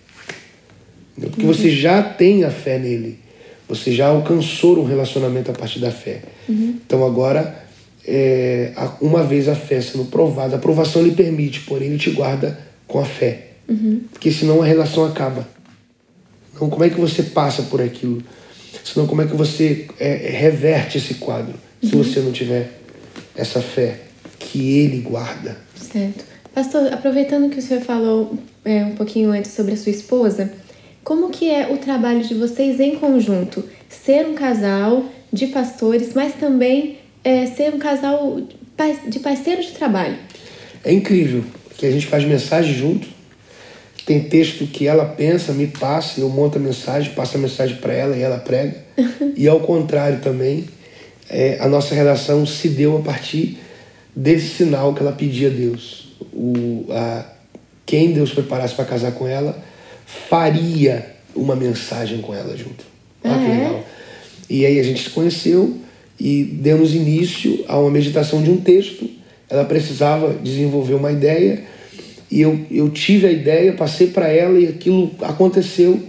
Porque 1.20 1.46
você 1.46 1.70
já 1.70 2.04
tem 2.04 2.44
a 2.44 2.52
fé 2.52 2.78
nele. 2.78 3.20
Você 3.68 3.94
já 3.94 4.08
alcançou 4.08 4.80
um 4.80 4.84
relacionamento 4.84 5.50
a 5.50 5.54
partir 5.54 5.80
da 5.80 5.92
fé. 5.92 6.22
Então 6.48 7.06
agora, 7.06 7.66
é, 8.06 8.74
uma 9.02 9.24
vez 9.24 9.48
a 9.48 9.56
fé 9.56 9.82
sendo 9.82 10.06
provada, 10.06 10.58
a 10.58 10.60
provação 10.60 11.02
lhe 11.02 11.12
permite, 11.12 11.62
porém 11.62 11.90
ele 11.90 11.98
te 11.98 12.12
guarda 12.12 12.60
com 12.86 13.00
a 13.00 13.06
fé. 13.06 13.55
Uhum. 13.68 14.02
Porque 14.12 14.32
senão 14.32 14.62
a 14.62 14.66
relação 14.66 15.06
acaba. 15.06 15.48
Não, 16.60 16.70
como 16.70 16.84
é 16.84 16.90
que 16.90 17.00
você 17.00 17.24
passa 17.24 17.64
por 17.64 17.82
aquilo? 17.82 18.22
Senão, 18.84 19.08
como 19.08 19.22
é 19.22 19.26
que 19.26 19.36
você 19.36 19.88
é, 20.00 20.14
reverte 20.30 20.98
esse 20.98 21.16
quadro 21.16 21.54
uhum. 21.82 21.90
se 21.90 21.96
você 21.96 22.20
não 22.20 22.32
tiver 22.32 22.80
essa 23.36 23.62
fé 23.62 24.02
que 24.40 24.80
ele 24.80 25.02
guarda? 25.02 25.58
Certo. 25.76 26.24
Pastor, 26.54 26.94
aproveitando 26.94 27.50
que 27.50 27.60
o 27.60 27.62
senhor 27.62 27.82
falou 27.82 28.38
é, 28.64 28.84
um 28.86 28.96
pouquinho 28.96 29.32
antes 29.32 29.52
sobre 29.52 29.74
a 29.74 29.78
sua 29.78 29.92
esposa, 29.92 30.54
como 31.04 31.30
que 31.30 31.50
é 31.50 31.72
o 31.72 31.78
trabalho 31.78 32.24
de 32.24 32.34
vocês 32.34 32.80
em 32.80 32.96
conjunto? 32.96 33.64
Ser 33.90 34.26
um 34.26 34.34
casal 34.34 35.06
de 35.32 35.48
pastores, 35.48 36.14
mas 36.14 36.34
também 36.36 36.98
é, 37.24 37.46
ser 37.46 37.74
um 37.74 37.78
casal 37.78 38.40
de 39.08 39.20
parceiros 39.20 39.66
de 39.68 39.72
trabalho. 39.74 40.18
É 40.84 40.94
incrível 40.94 41.44
que 41.78 41.86
a 41.86 41.92
gente 41.92 42.08
faz 42.08 42.24
mensagem 42.24 42.74
junto. 42.74 43.08
Tem 44.06 44.22
texto 44.22 44.68
que 44.68 44.88
ela 44.88 45.06
pensa, 45.06 45.52
me 45.52 45.68
passa, 45.68 46.20
eu 46.22 46.30
monto 46.30 46.58
a 46.58 46.62
mensagem, 46.62 47.14
passo 47.14 47.38
a 47.38 47.40
mensagem 47.40 47.78
para 47.78 47.94
ela 47.94 48.16
e 48.16 48.22
ela 48.22 48.38
prega. 48.38 48.76
e 49.36 49.48
ao 49.48 49.60
contrário 49.60 50.20
também, 50.22 50.66
é, 51.30 51.58
a 51.60 51.68
nossa 51.68 51.96
relação 51.96 52.46
se 52.46 52.70
deu 52.70 52.98
a 52.98 53.02
partir 53.02 53.58
desse 54.16 54.48
sinal 54.50 54.94
que 54.94 55.02
ela 55.02 55.12
pedia 55.12 55.48
a 55.48 55.52
Deus. 55.52 56.16
O, 56.32 56.86
a, 56.92 57.26
quem 57.86 58.12
Deus 58.12 58.32
preparasse 58.32 58.76
para 58.76 58.86
casar 58.86 59.12
com 59.14 59.28
ela 59.28 59.64
faria 60.06 61.16
uma 61.36 61.56
mensagem 61.56 62.22
com 62.22 62.34
ela 62.34 62.56
junto. 62.56 62.86
Olha 63.24 63.36
ah, 63.36 63.40
que 63.40 63.46
é? 63.46 63.50
legal. 63.50 63.84
E 64.50 64.66
aí 64.66 64.80
a 64.80 64.84
gente 64.84 65.04
se 65.04 65.10
conheceu 65.10 65.78
e 66.20 66.44
demos 66.44 66.94
início 66.94 67.66
a 67.68 67.78
uma 67.78 67.90
meditação 67.90 68.42
de 68.42 68.50
um 68.50 68.58
texto. 68.58 69.10
Ela 69.50 69.66
precisava 69.66 70.34
desenvolver 70.34 70.94
uma 70.94 71.12
ideia 71.12 71.64
e 72.30 72.42
eu, 72.42 72.60
eu 72.72 72.90
tive 72.90 73.28
a 73.28 73.32
ideia, 73.32 73.74
passei 73.74 74.08
para 74.08 74.28
ela 74.28 74.60
e 74.60 74.68
aquilo 74.68 75.12
aconteceu. 75.22 76.02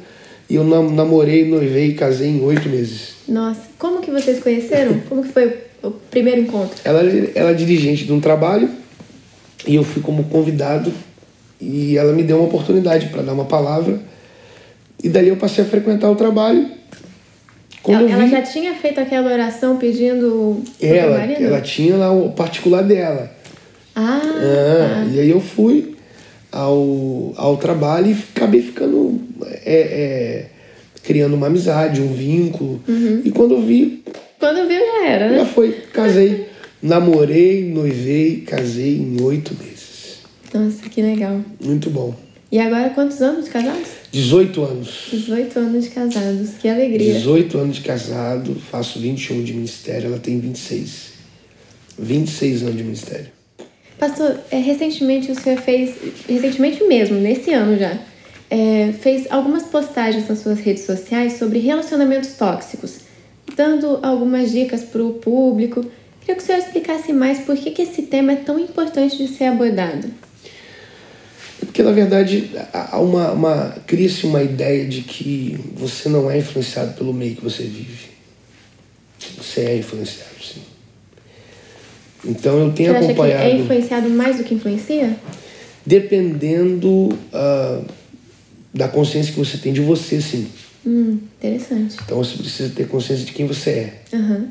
E 0.49 0.54
eu 0.54 0.64
namorei, 0.64 1.44
noivei 1.44 1.88
e 1.88 1.94
casei 1.94 2.28
em 2.28 2.40
oito 2.42 2.68
meses. 2.68 3.14
Nossa, 3.28 3.62
como 3.78 4.00
que 4.00 4.11
vocês 4.11 4.40
conheceram? 4.40 5.00
Como 5.08 5.23
que 5.23 5.32
foi 5.32 5.52
o 5.82 5.90
primeiro 5.90 6.42
encontro? 6.42 6.76
Ela, 6.85 7.00
ela 7.35 7.50
é 7.50 7.54
dirigente 7.54 8.04
de 8.04 8.12
um 8.12 8.20
trabalho 8.20 8.70
e 9.66 9.75
eu 9.75 9.82
fui 9.82 10.00
como 10.00 10.25
convidado 10.25 10.92
e 11.61 11.96
ela 11.96 12.12
me 12.12 12.23
deu 12.23 12.37
uma 12.37 12.46
oportunidade 12.46 13.06
para 13.08 13.23
dar 13.23 13.32
uma 13.32 13.44
palavra. 13.44 13.99
E 15.02 15.08
dali 15.08 15.28
eu 15.28 15.37
passei 15.37 15.64
a 15.64 15.66
frequentar 15.66 16.11
o 16.11 16.14
trabalho 16.14 16.70
quando 17.82 18.08
ela, 18.08 18.25
vi... 18.25 18.30
já 18.30 18.42
tinha 18.42 18.75
feito 18.75 19.00
aquela 19.00 19.32
oração 19.32 19.76
pedindo. 19.76 20.61
Ela, 20.80 21.25
ela 21.25 21.61
tinha 21.61 21.96
lá 21.96 22.12
o 22.12 22.32
particular 22.32 22.82
dela. 22.82 23.30
Ah, 23.94 24.20
ah, 24.23 25.06
E 25.08 25.20
aí 25.20 25.30
eu 25.30 25.40
fui 25.40 25.96
ao, 26.50 27.33
ao 27.37 27.57
trabalho 27.57 28.11
e 28.11 28.12
acabei 28.12 28.62
ficando. 28.62 29.21
É, 29.65 29.76
é, 29.76 30.47
criando 31.03 31.35
uma 31.35 31.47
amizade, 31.47 32.00
um 32.00 32.12
vínculo. 32.12 32.83
Uhum. 32.87 33.23
E 33.25 33.31
quando 33.31 33.55
eu 33.55 33.62
vi. 33.62 34.03
Quando 34.38 34.69
viu 34.69 34.81
já 34.81 35.07
era, 35.07 35.31
né? 35.31 35.38
Já 35.38 35.47
foi. 35.47 35.71
Casei. 35.93 36.47
namorei, 36.83 37.65
noivei, 37.65 38.41
casei 38.41 38.97
em 38.97 39.23
oito 39.23 39.55
meses. 39.55 40.19
Nossa, 40.53 40.88
que 40.88 41.00
legal. 41.00 41.41
Muito 41.62 41.91
bom. 41.91 42.15
E 42.50 42.59
agora 42.59 42.91
quantos 42.91 43.21
anos 43.21 43.47
de 43.47 43.50
casados? 43.50 43.88
18 44.12 44.62
anos. 44.62 45.09
18 45.11 45.59
anos 45.59 45.85
de 45.85 45.91
casados, 45.91 46.50
que 46.61 46.69
alegria. 46.69 47.15
18 47.15 47.59
anos 47.59 47.76
de 47.76 47.83
casado, 47.83 48.55
faço 48.55 48.99
21 48.99 49.43
de 49.43 49.53
ministério, 49.53 50.09
ela 50.09 50.19
tem 50.19 50.38
26. 50.41 51.12
26 51.99 52.62
anos 52.62 52.76
de 52.76 52.83
ministério. 52.83 53.36
Pastor, 53.99 54.38
é, 54.50 54.59
recentemente 54.59 55.33
o 55.33 55.35
senhor 55.35 55.59
fez, 55.59 55.95
recentemente 56.29 56.85
mesmo, 56.85 57.19
nesse 57.19 57.53
ano 57.53 57.79
já, 57.79 57.99
é, 58.50 58.93
fez 59.00 59.26
algumas 59.31 59.65
postagens 59.65 60.29
nas 60.29 60.41
suas 60.41 60.61
redes 60.61 60.85
sociais 60.85 61.35
sobre 61.35 61.59
relacionamentos 61.59 62.35
tóxicos, 62.35 62.99
dando 63.57 63.99
algumas 64.03 64.53
dicas 64.53 64.83
para 64.83 65.03
o 65.03 65.15
público. 65.15 65.81
Queria 66.21 66.37
que 66.37 66.43
o 66.43 66.47
senhor 66.47 66.59
explicasse 66.59 67.12
mais 67.12 67.38
por 67.38 67.57
que, 67.57 67.71
que 67.71 67.83
esse 67.83 68.03
tema 68.03 68.33
é 68.33 68.37
tão 68.37 68.59
importante 68.59 69.17
de 69.17 69.29
ser 69.29 69.45
abordado. 69.45 70.09
Porque, 71.59 71.83
na 71.83 71.93
verdade, 71.93 72.50
há 72.73 72.99
uma, 73.00 73.33
uma, 73.33 73.76
cria-se 73.87 74.26
uma 74.26 74.43
ideia 74.43 74.87
de 74.87 75.03
que 75.03 75.59
você 75.75 76.09
não 76.09 76.31
é 76.31 76.38
influenciado 76.38 76.95
pelo 76.95 77.15
meio 77.15 77.37
que 77.37 77.43
você 77.43 77.62
vive. 77.62 78.11
Você 79.38 79.62
é 79.62 79.76
influenciado, 79.79 80.43
sim. 80.43 80.75
Então, 82.26 82.59
eu 82.59 82.73
tenho 82.73 82.92
você 82.92 83.04
acompanhado... 83.04 83.42
Acha 83.42 83.50
que 83.50 83.56
é 83.56 83.61
influenciado 83.61 84.11
mais 84.11 84.38
do 84.38 84.45
que 84.45 84.54
influencia? 84.54 85.16
Dependendo 85.85 86.88
uh, 86.88 87.85
da 88.75 88.88
consciência 88.88 89.33
que 89.33 89.38
você 89.38 89.56
tem 89.59 89.73
de 89.73 89.80
você, 89.80 90.21
sim. 90.21 90.49
Hum, 90.85 91.18
interessante. 91.38 91.97
Então, 92.04 92.18
você 92.18 92.37
precisa 92.37 92.73
ter 92.75 92.88
consciência 92.88 93.25
de 93.25 93.33
quem 93.33 93.47
você 93.47 93.71
é. 93.71 94.02
Uhum. 94.12 94.49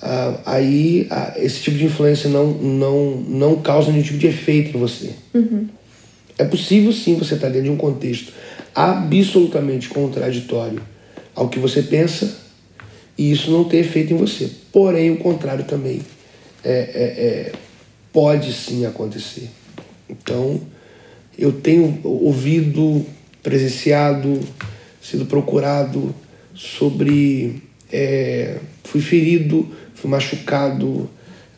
Uh, 0.00 0.40
aí 0.46 1.08
uh, 1.10 1.42
esse 1.42 1.60
tipo 1.60 1.76
de 1.76 1.84
influência 1.84 2.30
não, 2.30 2.46
não, 2.46 3.16
não 3.28 3.56
causa 3.56 3.90
nenhum 3.90 4.04
tipo 4.04 4.18
de 4.18 4.28
efeito 4.28 4.76
em 4.76 4.80
você. 4.80 5.10
Uhum. 5.34 5.66
É 6.36 6.44
possível 6.44 6.92
sim 6.92 7.16
você 7.16 7.34
estar 7.34 7.48
dentro 7.48 7.64
de 7.64 7.70
um 7.70 7.76
contexto 7.76 8.32
absolutamente 8.72 9.88
contraditório 9.88 10.80
ao 11.34 11.48
que 11.48 11.58
você 11.58 11.82
pensa 11.82 12.32
e 13.16 13.32
isso 13.32 13.50
não 13.50 13.64
ter 13.64 13.78
efeito 13.78 14.12
em 14.12 14.16
você. 14.16 14.48
Porém, 14.72 15.10
o 15.10 15.16
contrário 15.16 15.64
também 15.64 16.00
é, 16.64 16.70
é, 16.70 16.74
é, 16.74 17.52
pode 18.12 18.52
sim 18.52 18.86
acontecer. 18.86 19.48
Então, 20.08 20.60
eu 21.38 21.52
tenho 21.52 22.00
ouvido, 22.04 23.04
presenciado, 23.42 24.40
sido 25.00 25.26
procurado 25.26 26.14
sobre. 26.54 27.62
É, 27.90 28.58
fui 28.84 29.00
ferido, 29.00 29.68
fui 29.94 30.10
machucado, 30.10 31.08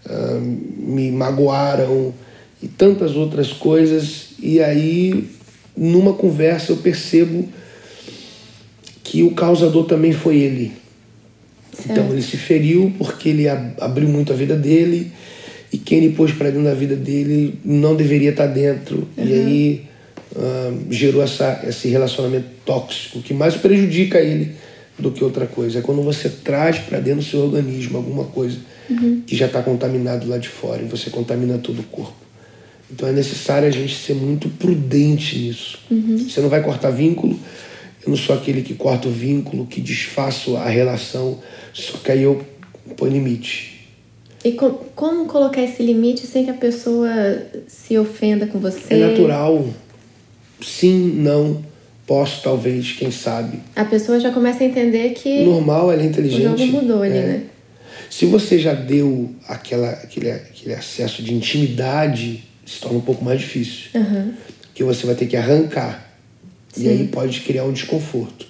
uh, 0.07 0.40
me 0.40 1.11
magoaram 1.11 2.14
e 2.62 2.69
tantas 2.69 3.16
outras 3.16 3.52
coisas 3.52 4.30
e 4.42 4.59
aí, 4.61 5.28
numa 5.76 6.14
conversa, 6.14 6.73
eu 6.73 6.78
percebo 6.78 7.47
que 9.04 9.23
o 9.23 9.35
causador 9.35 9.85
também 9.85 10.12
foi 10.12 10.38
ele. 10.38 10.73
Certo. 11.81 11.91
Então, 11.91 12.13
ele 12.13 12.23
se 12.23 12.37
feriu 12.37 12.93
porque 12.99 13.29
ele 13.29 13.49
abriu 13.49 14.09
muito 14.09 14.33
a 14.33 14.37
vida 14.37 14.57
dele 14.57 15.11
e 15.73 15.79
quem 15.79 15.99
ele 15.99 16.15
pôs 16.15 16.33
para 16.33 16.51
dentro 16.51 16.65
da 16.65 16.75
vida 16.75 16.97
dele 16.97 17.59
não 17.65 17.95
deveria 17.95 18.31
estar 18.31 18.49
tá 18.49 18.53
dentro. 18.53 19.09
Uhum. 19.17 19.25
E 19.25 19.33
aí 19.33 19.85
uh, 20.37 20.93
gerou 20.93 21.23
essa, 21.23 21.63
esse 21.67 21.89
relacionamento 21.89 22.47
tóxico 22.65 23.21
que 23.21 23.33
mais 23.33 23.55
prejudica 23.57 24.19
ele 24.19 24.53
do 24.99 25.11
que 25.11 25.23
outra 25.23 25.47
coisa. 25.47 25.79
É 25.79 25.83
quando 25.83 26.03
você 26.03 26.29
traz 26.29 26.79
para 26.79 26.99
dentro 26.99 27.21
do 27.21 27.27
seu 27.27 27.41
organismo 27.41 27.97
alguma 27.97 28.25
coisa 28.25 28.59
uhum. 28.89 29.23
que 29.27 29.37
já 29.37 29.47
está 29.47 29.63
contaminado 29.63 30.29
lá 30.29 30.39
de 30.39 30.49
fora 30.49 30.83
e 30.83 30.87
você 30.87 31.09
contamina 31.11 31.59
todo 31.59 31.81
o 31.81 31.85
corpo. 31.85 32.15
Então 32.93 33.09
é 33.09 33.13
necessário 33.13 33.69
a 33.69 33.71
gente 33.71 33.95
ser 33.95 34.15
muito 34.15 34.49
prudente 34.49 35.39
nisso. 35.39 35.79
Uhum. 35.91 36.29
Você 36.29 36.41
não 36.41 36.49
vai 36.49 36.63
cortar 36.63 36.91
vínculo. 36.91 37.39
Eu 38.02 38.11
não 38.11 38.16
sou 38.16 38.35
aquele 38.35 38.62
que 38.62 38.75
corta 38.75 39.09
o 39.09 39.11
vínculo, 39.11 39.66
que 39.66 39.80
desfaço 39.80 40.57
a 40.57 40.69
relação, 40.69 41.38
só 41.73 41.99
que 41.99 42.11
aí 42.11 42.23
eu 42.23 42.45
ponho 42.97 43.12
limite. 43.12 43.88
E 44.45 44.52
com, 44.52 44.71
como 44.95 45.26
colocar 45.26 45.62
esse 45.62 45.83
limite 45.83 46.26
sem 46.26 46.45
que 46.45 46.50
a 46.50 46.54
pessoa 46.54 47.11
se 47.66 47.99
ofenda 47.99 48.47
com 48.47 48.59
você? 48.59 48.95
É 48.95 48.97
natural. 48.97 49.66
Sim, 50.62 51.12
não, 51.16 51.62
posso, 52.07 52.42
talvez, 52.42 52.92
quem 52.92 53.11
sabe. 53.11 53.61
A 53.76 53.85
pessoa 53.85 54.19
já 54.19 54.30
começa 54.30 54.64
a 54.64 54.66
entender 54.66 55.11
que. 55.11 55.45
Normal, 55.45 55.92
ela 55.92 56.02
é 56.02 56.07
inteligente. 56.07 56.54
O 56.54 56.57
jogo 56.57 56.73
mudou 56.73 57.02
ali, 57.02 57.19
é. 57.19 57.23
né? 57.23 57.42
Se 58.09 58.26
você 58.26 58.59
já 58.59 58.75
deu 58.75 59.30
aquela, 59.47 59.90
aquele, 59.90 60.30
aquele 60.30 60.75
acesso 60.75 61.23
de 61.23 61.33
intimidade 61.33 62.42
se 62.66 62.80
torna 62.80 62.99
um 62.99 63.02
pouco 63.02 63.25
mais 63.25 63.40
difícil. 63.40 63.90
Uhum. 63.95 64.33
Que 64.75 64.83
você 64.83 65.07
vai 65.07 65.14
ter 65.14 65.26
que 65.26 65.37
arrancar. 65.37 66.10
Sim. 66.73 66.85
E 66.85 66.89
aí 66.89 67.09
pode 67.09 67.41
criar 67.41 67.65
um 67.65 67.73
desconforto. 67.73 68.47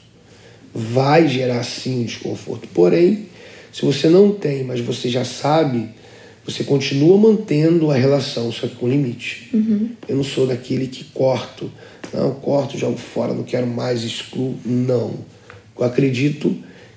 Vai 0.74 1.26
gerar 1.28 1.62
sim 1.62 2.02
um 2.02 2.04
desconforto. 2.04 2.68
Porém, 2.68 3.26
se 3.72 3.84
você 3.84 4.08
não 4.08 4.32
tem, 4.32 4.64
mas 4.64 4.80
você 4.80 5.08
já 5.08 5.24
sabe, 5.24 5.88
você 6.44 6.64
continua 6.64 7.16
mantendo 7.18 7.90
a 7.90 7.96
relação, 7.96 8.50
só 8.52 8.66
que 8.66 8.76
com 8.76 8.88
limite. 8.88 9.50
Uhum. 9.52 9.90
Eu 10.08 10.16
não 10.16 10.24
sou 10.24 10.46
daquele 10.46 10.86
que 10.86 11.04
corto. 11.04 11.70
Não, 12.12 12.32
corto, 12.34 12.78
jogo 12.78 12.98
fora, 12.98 13.32
não 13.32 13.44
quero 13.44 13.66
mais, 13.66 14.02
excluo. 14.02 14.56
Não. 14.64 15.14
Eu 15.78 15.84
acredito 15.84 16.56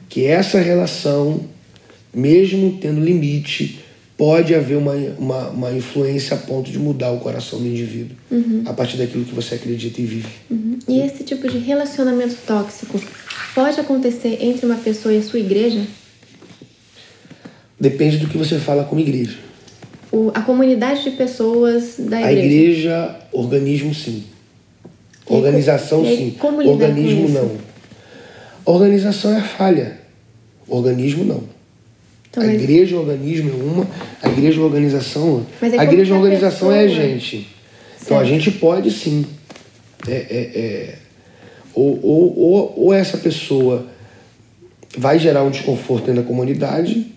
que 0.09 0.25
essa 0.25 0.59
relação, 0.59 1.41
mesmo 2.13 2.77
tendo 2.81 2.99
limite, 2.99 3.79
pode 4.17 4.53
haver 4.53 4.77
uma, 4.77 4.93
uma, 5.17 5.49
uma, 5.49 5.71
influência 5.71 6.35
a 6.35 6.39
ponto 6.39 6.71
de 6.71 6.77
mudar 6.77 7.11
o 7.11 7.19
coração 7.19 7.59
do 7.59 7.67
indivíduo 7.67 8.15
uhum. 8.29 8.63
a 8.65 8.73
partir 8.73 8.97
daquilo 8.97 9.25
que 9.25 9.33
você 9.33 9.55
acredita 9.55 9.99
e 9.99 10.05
vive. 10.05 10.27
Uhum. 10.49 10.77
E 10.87 10.99
esse 10.99 11.23
tipo 11.23 11.47
de 11.47 11.57
relacionamento 11.57 12.35
tóxico 12.45 13.01
pode 13.55 13.79
acontecer 13.79 14.37
entre 14.41 14.65
uma 14.65 14.77
pessoa 14.77 15.13
e 15.13 15.17
a 15.17 15.23
sua 15.23 15.39
igreja? 15.39 15.81
Depende 17.79 18.17
do 18.17 18.27
que 18.27 18.37
você 18.37 18.59
fala 18.59 18.83
como 18.83 19.01
igreja. 19.01 19.37
O, 20.11 20.31
a 20.33 20.41
comunidade 20.41 21.03
de 21.03 21.11
pessoas 21.11 21.95
da 21.97 22.21
igreja. 22.21 22.27
A 22.27 22.31
igreja, 22.31 23.19
organismo, 23.31 23.93
sim. 23.95 24.23
Organização 25.25 26.05
e 26.05 26.17
sim, 26.17 26.37
organismo 26.41 27.29
não. 27.29 27.51
Organização 28.65 29.35
é 29.35 29.41
falha, 29.41 29.99
organismo 30.67 31.23
não. 31.23 31.43
Então, 32.33 32.41
a 32.43 32.47
mas- 32.47 32.61
igreja, 32.63 32.95
o 32.95 32.99
organismo 32.99 33.49
é 33.51 33.53
uma, 33.63 33.87
a 34.23 34.27
igreja, 34.29 34.59
a 34.59 34.63
organização 34.65 35.21
é 35.21 35.31
outra. 35.31 35.67
É 35.77 35.79
a 35.79 35.83
igreja, 35.83 36.15
a 36.15 36.17
organização 36.17 36.71
é 36.71 36.79
a 36.79 36.87
pessoa- 36.87 37.01
gente. 37.07 37.47
Então 38.01 38.17
a 38.19 38.23
gente 38.25 38.49
pode 38.51 38.89
sim. 38.89 39.23
É, 40.07 40.11
é, 40.11 40.59
é, 40.59 40.95
ou, 41.75 41.99
ou, 42.03 42.39
ou, 42.39 42.73
ou 42.85 42.93
essa 42.93 43.17
pessoa 43.17 43.85
vai 44.97 45.19
gerar 45.19 45.43
um 45.43 45.51
desconforto 45.51 46.05
dentro 46.07 46.21
da 46.23 46.27
comunidade, 46.27 47.07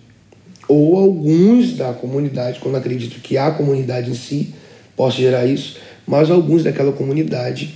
ou 0.67 0.95
alguns 0.97 1.73
da 1.75 1.93
comunidade, 1.93 2.59
quando 2.59 2.75
acredito 2.75 3.19
que 3.19 3.37
a 3.37 3.49
comunidade 3.51 4.11
em 4.11 4.15
si 4.15 4.53
possa 4.95 5.17
gerar 5.17 5.45
isso, 5.47 5.77
mas 6.05 6.29
alguns 6.29 6.63
daquela 6.63 6.91
comunidade, 6.91 7.73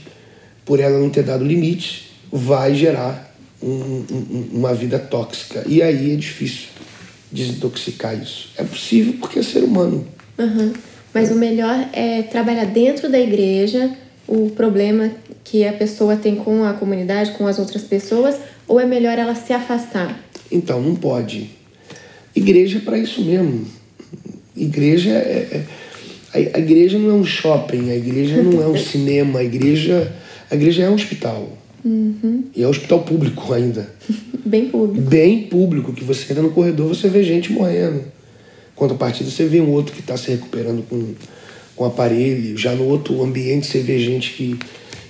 por 0.64 0.80
ela 0.80 0.98
não 1.00 1.10
ter 1.10 1.24
dado 1.24 1.44
limites, 1.44 2.04
vai 2.32 2.74
gerar 2.76 3.36
um- 3.62 4.06
um- 4.12 4.50
uma 4.54 4.74
vida 4.74 4.98
tóxica. 5.00 5.64
E 5.68 5.82
aí 5.82 6.14
é 6.14 6.16
difícil 6.16 6.68
desintoxicar 7.32 8.20
isso. 8.22 8.50
É 8.58 8.64
possível 8.64 9.16
porque 9.20 9.40
é 9.40 9.44
ser 9.44 9.64
humano. 9.64 10.06
Aham. 10.38 10.74
Mas 11.14 11.30
o 11.30 11.36
melhor 11.36 11.90
é 11.94 12.22
trabalhar 12.24 12.66
dentro 12.66 13.10
da 13.10 13.20
igreja 13.20 13.92
o 14.28 14.50
problema 14.50 15.12
que 15.44 15.66
a 15.66 15.74
pessoa 15.74 16.16
tem 16.16 16.36
com 16.36 16.64
a 16.64 16.74
comunidade, 16.74 17.32
com 17.32 17.48
as 17.48 17.60
outras 17.60 17.84
pessoas, 17.84 18.38
ou 18.68 18.80
é 18.80 18.86
melhor 18.86 19.18
ela 19.18 19.36
se 19.36 19.52
afastar? 19.52 20.18
Então, 20.50 20.82
não 20.82 20.96
pode. 20.96 21.50
Igreja 22.34 22.78
é 22.78 22.82
para 22.82 22.98
isso 22.98 23.22
mesmo. 23.22 23.66
Igreja 24.56 25.12
é, 25.12 25.66
é- 26.34 26.52
a, 26.54 26.60
igreja 26.60 26.98
não 26.98 27.10
é 27.10 27.14
um 27.14 27.26
shopping, 27.26 27.90
a 27.90 27.96
igreja 27.96 28.42
não 28.42 28.62
é 28.62 28.68
um 28.68 28.78
cinema, 28.80 29.40
a 29.40 29.44
igreja, 29.44 30.14
a 30.50 30.56
igreja 30.56 30.84
é 30.84 30.90
um 30.90 30.96
hospital. 30.96 31.58
E 32.56 32.64
é 32.64 32.68
um 32.68 32.70
hospital 32.70 33.02
público 33.02 33.54
ainda. 33.54 33.90
Bem 34.46 34.70
público. 34.70 35.02
Bem 35.10 35.44
público, 35.44 35.94
que 35.94 36.04
você 36.04 36.24
entra 36.32 36.42
no 36.44 36.52
corredor, 36.52 36.88
você 36.90 37.08
vê 37.10 37.24
gente 37.24 37.52
morrendo. 37.52 38.04
Contrapartida, 38.76 39.30
você 39.30 39.46
vê 39.46 39.62
um 39.62 39.70
outro 39.72 39.94
que 39.94 40.00
está 40.00 40.18
se 40.18 40.32
recuperando 40.32 40.84
com, 40.90 41.14
com 41.76 41.86
aparelho. 41.86 42.58
Já 42.58 42.74
no 42.74 42.86
outro 42.86 43.22
ambiente, 43.24 43.68
você 43.68 43.80
vê 43.80 44.00
gente 44.00 44.32
que 44.32 44.58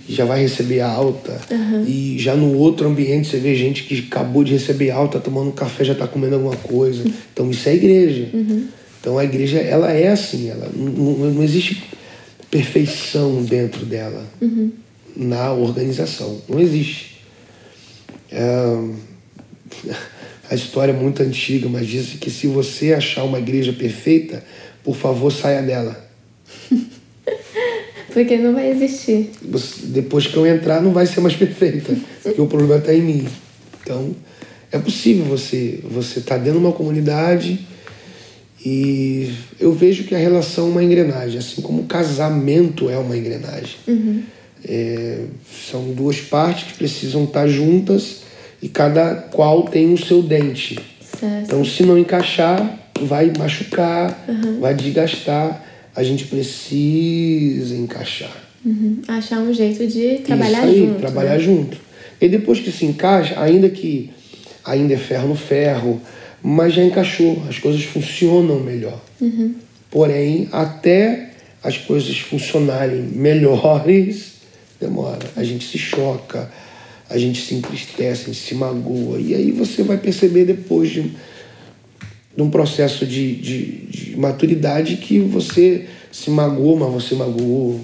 já 0.10 0.26
vai 0.26 0.42
receber 0.42 0.82
alta. 0.82 1.40
E 1.88 2.18
já 2.20 2.36
no 2.36 2.54
outro 2.58 2.88
ambiente, 2.88 3.30
você 3.30 3.38
vê 3.38 3.56
gente 3.56 3.84
que 3.84 4.00
acabou 4.00 4.44
de 4.44 4.52
receber 4.54 4.90
alta, 4.92 5.20
tá 5.20 5.24
tomando 5.26 5.48
um 5.50 5.54
café, 5.54 5.84
já 5.86 5.94
está 5.94 6.08
comendo 6.08 6.36
alguma 6.36 6.56
coisa. 6.58 7.04
Então, 7.34 7.50
isso 7.50 7.70
é 7.70 7.76
igreja. 7.76 8.28
Então, 9.00 9.18
a 9.18 9.24
igreja, 9.24 9.60
ela 9.60 9.92
é 9.94 10.10
assim. 10.10 10.50
Ela, 10.50 10.70
não, 10.76 10.86
não- 10.92 11.32
não 11.36 11.44
existe 11.44 11.82
perfeição 12.50 13.44
dentro 13.44 13.86
dela. 13.86 14.26
Na 15.16 15.54
organização. 15.54 16.42
Não 16.50 16.60
existe. 16.60 17.22
É, 18.32 18.78
a 20.50 20.56
história 20.56 20.92
é 20.92 20.96
muito 20.96 21.22
antiga, 21.24 21.68
mas 21.70 21.88
diz 21.88 22.14
que 22.20 22.30
se 22.30 22.48
você 22.48 22.94
achar 22.94 23.24
uma 23.24 23.40
igreja 23.40 23.72
perfeita, 23.74 24.44
por 24.84 24.96
favor, 24.96 25.32
saia 25.32 25.62
dela. 25.62 26.10
Porque 28.14 28.38
não 28.38 28.54
vai 28.54 28.70
existir. 28.70 29.32
Você- 29.42 29.86
Depois 29.86 30.28
que 30.28 30.36
eu 30.36 30.46
entrar, 30.46 30.82
não 30.82 30.92
vai 30.92 31.06
ser 31.06 31.22
mais 31.22 31.36
perfeita, 31.36 31.96
porque 32.22 32.42
o 32.42 32.46
problema 32.48 32.76
está 32.78 32.94
em 32.94 33.02
mim. 33.02 33.28
Então, 33.82 34.14
é 34.72 34.78
possível 34.78 35.24
você 35.26 35.80
você 35.90 36.20
estar 36.20 36.38
dentro 36.38 36.60
de 36.60 36.66
uma 36.66 36.74
comunidade 36.74 37.66
e 38.66 39.32
eu 39.60 39.72
vejo 39.74 40.04
que 40.04 40.14
a 40.14 40.18
relação 40.18 40.68
é 40.68 40.70
uma 40.72 40.84
engrenagem, 40.84 41.40
assim 41.40 41.62
como 41.62 41.82
o 41.84 41.86
casamento 41.86 42.90
é 42.90 42.98
uma 42.98 43.16
engrenagem. 43.18 43.78
É, 44.66 45.24
são 45.72 45.94
duas 45.94 46.20
partes 46.20 46.66
que 46.72 46.74
precisam 46.78 47.24
estar 47.24 47.48
juntas 47.48 48.24
e 48.62 48.70
cada 48.70 49.16
qual 49.16 49.64
tem 49.64 49.94
o 49.94 49.98
seu 49.98 50.22
dente. 50.22 50.80
Certo. 51.20 51.44
Então, 51.46 51.66
se 51.66 51.84
não 51.84 51.98
encaixar, 51.98 52.80
vai 53.02 53.32
machucar, 53.38 54.26
vai 54.60 54.74
desgastar. 54.74 55.66
A 55.96 56.04
gente 56.04 56.26
precisa 56.26 57.76
encaixar. 57.76 58.32
Uhum. 58.66 59.02
Achar 59.08 59.40
um 59.40 59.54
jeito 59.54 59.86
de 59.88 60.20
trabalhar 60.20 60.68
Isso 60.68 60.68
aí, 60.68 60.86
junto. 60.88 61.00
trabalhar 61.00 61.34
né? 61.34 61.40
junto. 61.40 61.78
E 62.20 62.30
depois 62.30 62.60
que 62.60 62.72
se 62.72 62.86
encaixa, 62.86 63.40
ainda 63.42 63.68
que 63.70 64.12
ainda 64.64 64.94
é 64.94 64.98
ferro 64.98 65.30
no 65.30 65.36
ferro, 65.36 66.00
mas 66.42 66.74
já 66.74 66.84
encaixou, 66.84 67.42
as 67.50 67.58
coisas 67.58 67.84
funcionam 67.84 68.60
melhor. 68.60 69.00
Uhum. 69.20 69.56
Porém, 69.90 70.48
até 70.52 71.32
as 71.64 71.78
coisas 71.78 72.18
funcionarem 72.20 73.02
melhores, 73.02 74.34
demora. 74.80 75.20
A 75.36 75.44
gente 75.44 75.68
se 75.68 75.78
choca, 75.78 76.50
a 77.12 77.18
gente 77.18 77.42
se 77.42 77.54
entristece, 77.56 78.24
a 78.24 78.34
gente 78.34 78.40
se 78.40 78.56
magoa. 78.56 79.20
E 79.20 79.36
aí 79.36 79.52
você 79.52 79.84
vai 79.84 79.98
perceber 79.98 80.46
depois 80.46 80.90
de, 80.90 81.12
de 82.36 82.42
um 82.42 82.50
processo 82.50 83.06
de, 83.06 83.36
de, 83.36 83.66
de 83.88 84.18
maturidade 84.18 84.98
que 84.98 85.20
você 85.20 85.88
se 86.12 86.30
magoou, 86.30 86.78
mas 86.78 86.92
você 86.92 87.16
magoou. 87.16 87.80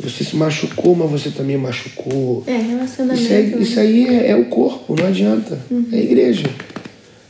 Você 0.00 0.24
se 0.24 0.34
machucou, 0.34 0.96
mas 0.96 1.10
você 1.10 1.30
também 1.30 1.56
machucou. 1.56 2.42
É, 2.46 2.56
relacionamento. 2.56 3.22
Isso, 3.22 3.32
é, 3.32 3.40
isso 3.40 3.80
aí 3.80 4.08
é, 4.08 4.30
é 4.30 4.36
o 4.36 4.46
corpo, 4.46 4.96
não 4.96 5.06
adianta. 5.06 5.60
É 5.92 5.96
a 5.96 6.00
igreja. 6.00 6.50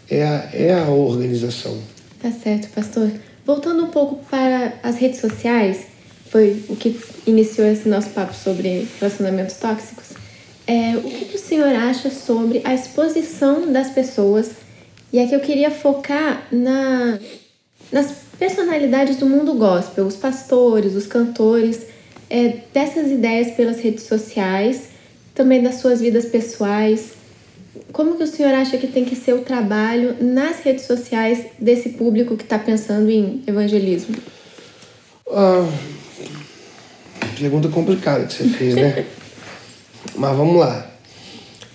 É 0.09 0.23
a, 0.23 0.51
é 0.53 0.73
a 0.73 0.89
organização. 0.89 1.77
Tá 2.21 2.31
certo, 2.31 2.69
pastor. 2.69 3.11
Voltando 3.45 3.83
um 3.83 3.89
pouco 3.89 4.25
para 4.31 4.75
as 4.83 4.97
redes 4.97 5.21
sociais, 5.21 5.81
foi 6.31 6.63
o 6.69 6.77
que 6.77 6.99
iniciou 7.27 7.67
esse 7.67 7.89
nosso 7.89 8.11
papo 8.11 8.35
sobre 8.35 8.87
relacionamentos 8.99 9.57
tóxicos. 9.57 10.22
É, 10.73 10.97
o 10.97 11.03
que 11.03 11.37
o 11.37 11.39
senhor 11.39 11.69
acha 11.69 12.09
sobre 12.09 12.63
a 12.65 12.73
exposição 12.73 13.71
das 13.71 13.91
pessoas? 13.91 14.53
E 15.13 15.21
aqui 15.21 15.35
eu 15.35 15.41
queria 15.41 15.71
focar 15.71 16.47
na, 16.51 17.19
nas 17.93 18.15
personalidades 18.39 19.19
do 19.19 19.27
mundo 19.27 19.53
gospel, 19.53 20.07
os 20.07 20.17
pastores, 20.17 20.95
os 20.95 21.07
cantores, 21.07 21.83
é, 22.31 22.61
dessas 22.73 23.11
ideias 23.11 23.51
pelas 23.51 23.81
redes 23.81 24.05
sociais, 24.05 24.85
também 25.35 25.63
das 25.63 25.75
suas 25.75 26.01
vidas 26.01 26.25
pessoais. 26.25 27.11
Como 27.93 28.17
que 28.17 28.23
o 28.23 28.27
senhor 28.27 28.55
acha 28.55 28.79
que 28.79 28.87
tem 28.87 29.05
que 29.05 29.15
ser 29.15 29.35
o 29.35 29.43
trabalho 29.43 30.17
nas 30.23 30.61
redes 30.61 30.87
sociais 30.87 31.49
desse 31.59 31.91
público 31.91 32.35
que 32.35 32.45
está 32.45 32.59
pensando 32.59 33.11
em 33.11 33.43
evangelismo? 33.47 34.17
Ah, 35.31 35.69
pergunta 37.39 37.69
complicada 37.69 38.25
que 38.25 38.33
você 38.33 38.45
fez, 38.45 38.75
né? 38.75 39.05
mas 40.17 40.37
vamos 40.37 40.57
lá. 40.57 40.91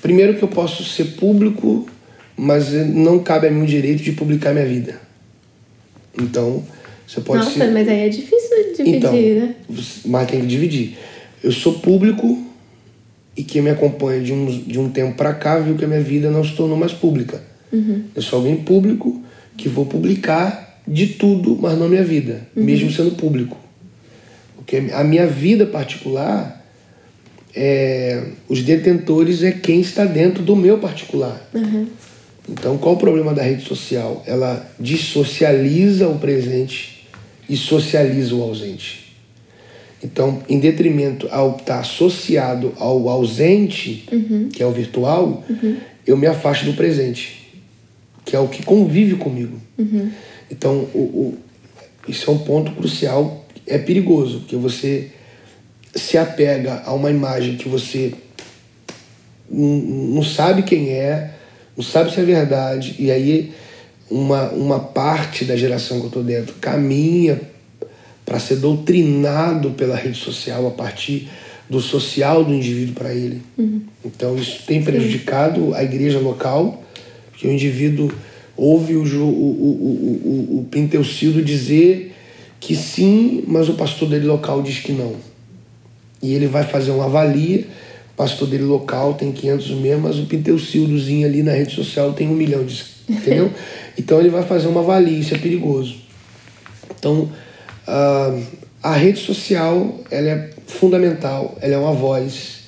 Primeiro 0.02 0.36
que 0.36 0.44
eu 0.44 0.48
posso 0.48 0.84
ser 0.84 1.16
público, 1.16 1.88
mas 2.36 2.72
não 2.72 3.20
cabe 3.20 3.48
a 3.48 3.52
mim 3.52 3.63
o 3.63 3.68
direito 3.68 4.04
de 4.04 4.12
publicar 4.12 4.54
minha 4.54 4.66
vida. 4.66 5.00
Então, 6.20 6.63
você 7.06 7.22
pode 7.22 7.44
Nossa, 7.44 7.58
ser... 7.58 7.72
mas 7.72 7.88
aí 7.88 8.02
é 8.02 8.10
difícil 8.10 8.48
dividir, 8.76 8.96
Então, 8.96 9.13
né? 9.13 9.56
mas 10.06 10.28
tem 10.30 10.42
que 10.42 10.48
dividir. 10.48 10.98
Eu 11.44 11.52
sou 11.52 11.80
público 11.80 12.46
e 13.36 13.44
quem 13.44 13.62
me 13.62 13.70
acompanha 13.70 14.22
de 14.22 14.34
um, 14.34 14.46
de 14.46 14.80
um 14.80 14.90
tempo 14.90 15.16
pra 15.16 15.34
cá 15.34 15.60
viu 15.60 15.76
que 15.76 15.86
a 15.86 15.88
minha 15.88 16.02
vida 16.02 16.30
não 16.30 16.44
se 16.44 16.56
tornou 16.56 16.78
mais 16.78 16.94
pública. 16.94 17.42
Eu 18.16 18.22
sou 18.22 18.40
alguém 18.40 18.58
público 18.58 19.22
que 19.58 19.68
vou 19.68 19.86
publicar 19.86 20.82
de 20.88 21.08
tudo, 21.08 21.58
mas 21.62 21.78
não 21.78 21.90
minha 21.90 22.04
vida, 22.04 22.48
mesmo 22.56 22.92
sendo 22.92 23.12
público. 23.12 23.58
Porque 24.56 24.78
a 24.92 25.04
minha 25.04 25.28
vida 25.28 25.66
particular, 25.66 26.66
é, 27.56 28.24
os 28.48 28.62
detentores 28.62 29.44
é 29.44 29.52
quem 29.52 29.80
está 29.82 30.06
dentro 30.06 30.44
do 30.44 30.56
meu 30.56 30.78
particular. 30.78 31.42
Então, 32.50 32.78
qual 32.78 32.96
o 32.96 32.98
problema 32.98 33.34
da 33.34 33.42
rede 33.44 33.66
social? 33.66 34.24
Ela 34.26 34.66
dissocializa 34.80 36.08
o 36.08 36.18
presente 36.18 37.06
e 37.50 37.58
socializa 37.58 38.34
o 38.36 38.42
ausente. 38.42 39.14
Então, 40.04 40.42
em 40.48 40.60
detrimento 40.60 41.28
ao 41.32 41.58
estar 41.58 41.80
associado 41.80 42.72
ao 42.78 43.10
ausente, 43.10 44.06
que 44.54 44.62
é 44.62 44.66
o 44.66 44.72
virtual, 44.72 45.44
eu 46.06 46.16
me 46.16 46.28
afasto 46.28 46.66
do 46.66 46.74
presente, 46.74 47.52
que 48.24 48.36
é 48.36 48.40
o 48.40 48.48
que 48.48 48.64
convive 48.64 49.16
comigo. 49.16 49.58
Então, 50.50 50.88
o, 50.94 51.00
o- 51.00 51.38
isso 52.08 52.30
é 52.30 52.34
um 52.34 52.38
ponto 52.38 52.72
crucial, 52.72 53.46
é 53.66 53.78
perigoso, 53.78 54.40
porque 54.40 54.56
você 54.56 55.10
se 55.98 56.18
apega 56.18 56.84
a 56.86 56.94
uma 56.94 57.10
imagem 57.10 57.58
que 57.58 57.68
você 57.68 58.14
não, 59.50 60.24
sabe 60.24 60.64
quem 60.64 60.90
é, 60.90 61.34
não 61.76 61.84
sabe 61.84 62.14
se 62.14 62.20
é 62.20 62.24
verdade, 62.24 62.96
e 63.00 63.12
aí 63.12 63.54
uma, 64.10 64.50
uma 64.50 64.80
parte 64.80 65.46
da 65.46 65.56
geração 65.56 65.98
que 66.00 66.06
eu 66.06 66.08
estou 66.08 66.24
dentro 66.24 66.56
caminha 66.62 67.42
para 68.26 68.40
ser 68.40 68.58
doutrinado 68.58 69.72
pela 69.72 69.96
rede 69.96 70.18
social 70.18 70.68
a 70.68 70.72
partir 70.72 71.30
do 71.70 71.80
social 71.80 72.44
do 72.44 72.54
indivíduo 72.54 72.96
para 72.96 73.14
ele. 73.14 73.42
Então 74.06 74.36
isso 74.38 74.64
tem 74.66 74.84
prejudicado 74.84 75.74
a 75.74 75.84
igreja 75.84 76.20
local, 76.20 76.84
porque 77.30 77.48
o 77.48 77.52
indivíduo 77.52 78.12
ouve 78.56 78.96
o, 78.96 79.04
o, 79.04 79.06
o, 79.06 80.60
o, 80.60 80.60
o, 80.60 81.42
dizer 81.44 82.16
que 82.60 82.76
sim, 82.76 83.44
mas 83.48 83.70
o 83.70 83.74
pastor 83.74 84.10
dele 84.10 84.26
local 84.26 84.62
diz 84.62 84.80
que 84.80 84.92
não. 84.92 85.16
E 86.21 86.34
ele 86.34 86.47
vai 86.47 86.63
fazer 86.63 86.91
uma 86.91 87.06
avalia. 87.06 87.65
O 88.13 88.17
pastor 88.17 88.47
dele 88.47 88.63
local 88.63 89.13
tem 89.13 89.32
500 89.32 89.71
mesmo, 89.71 90.01
mas 90.03 90.17
o 90.17 90.25
Pinteucildozinho 90.25 91.27
ali 91.27 91.43
na 91.43 91.51
rede 91.51 91.75
social 91.75 92.13
tem 92.13 92.27
um 92.27 92.34
milhão 92.34 92.65
de. 92.65 92.84
Entendeu? 93.08 93.53
então 93.97 94.19
ele 94.19 94.30
vai 94.30 94.43
fazer 94.43 94.67
uma 94.67 94.82
avalia, 94.82 95.17
isso 95.17 95.34
é 95.34 95.38
perigoso. 95.38 95.95
Então, 96.99 97.32
uh, 97.88 98.43
a 98.84 98.93
rede 98.93 99.19
social 99.19 99.99
ela 100.12 100.27
é 100.27 100.49
fundamental, 100.67 101.58
ela 101.62 101.75
é 101.75 101.77
uma 101.77 101.93
voz, 101.93 102.63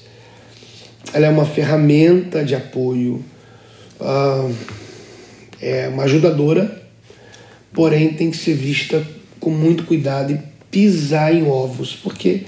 ela 1.14 1.26
é 1.26 1.30
uma 1.30 1.46
ferramenta 1.46 2.44
de 2.44 2.56
apoio, 2.56 3.24
uh, 4.00 4.56
é 5.62 5.90
uma 5.90 6.04
ajudadora, 6.04 6.82
porém 7.74 8.14
tem 8.14 8.32
que 8.32 8.38
ser 8.38 8.54
vista 8.54 9.06
com 9.40 9.50
muito 9.50 9.84
cuidado 9.84 10.34
e 10.34 10.40
pisar 10.72 11.34
em 11.34 11.48
ovos, 11.48 11.96
porque 11.96 12.44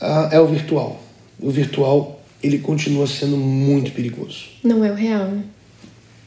uh, 0.00 0.32
é 0.32 0.40
o 0.40 0.46
virtual. 0.46 1.02
O 1.40 1.50
virtual 1.50 2.20
ele 2.42 2.58
continua 2.58 3.06
sendo 3.06 3.36
muito 3.36 3.92
perigoso. 3.92 4.44
Não 4.64 4.84
é 4.84 4.90
o 4.90 4.94
real, 4.94 5.26
né? 5.26 5.42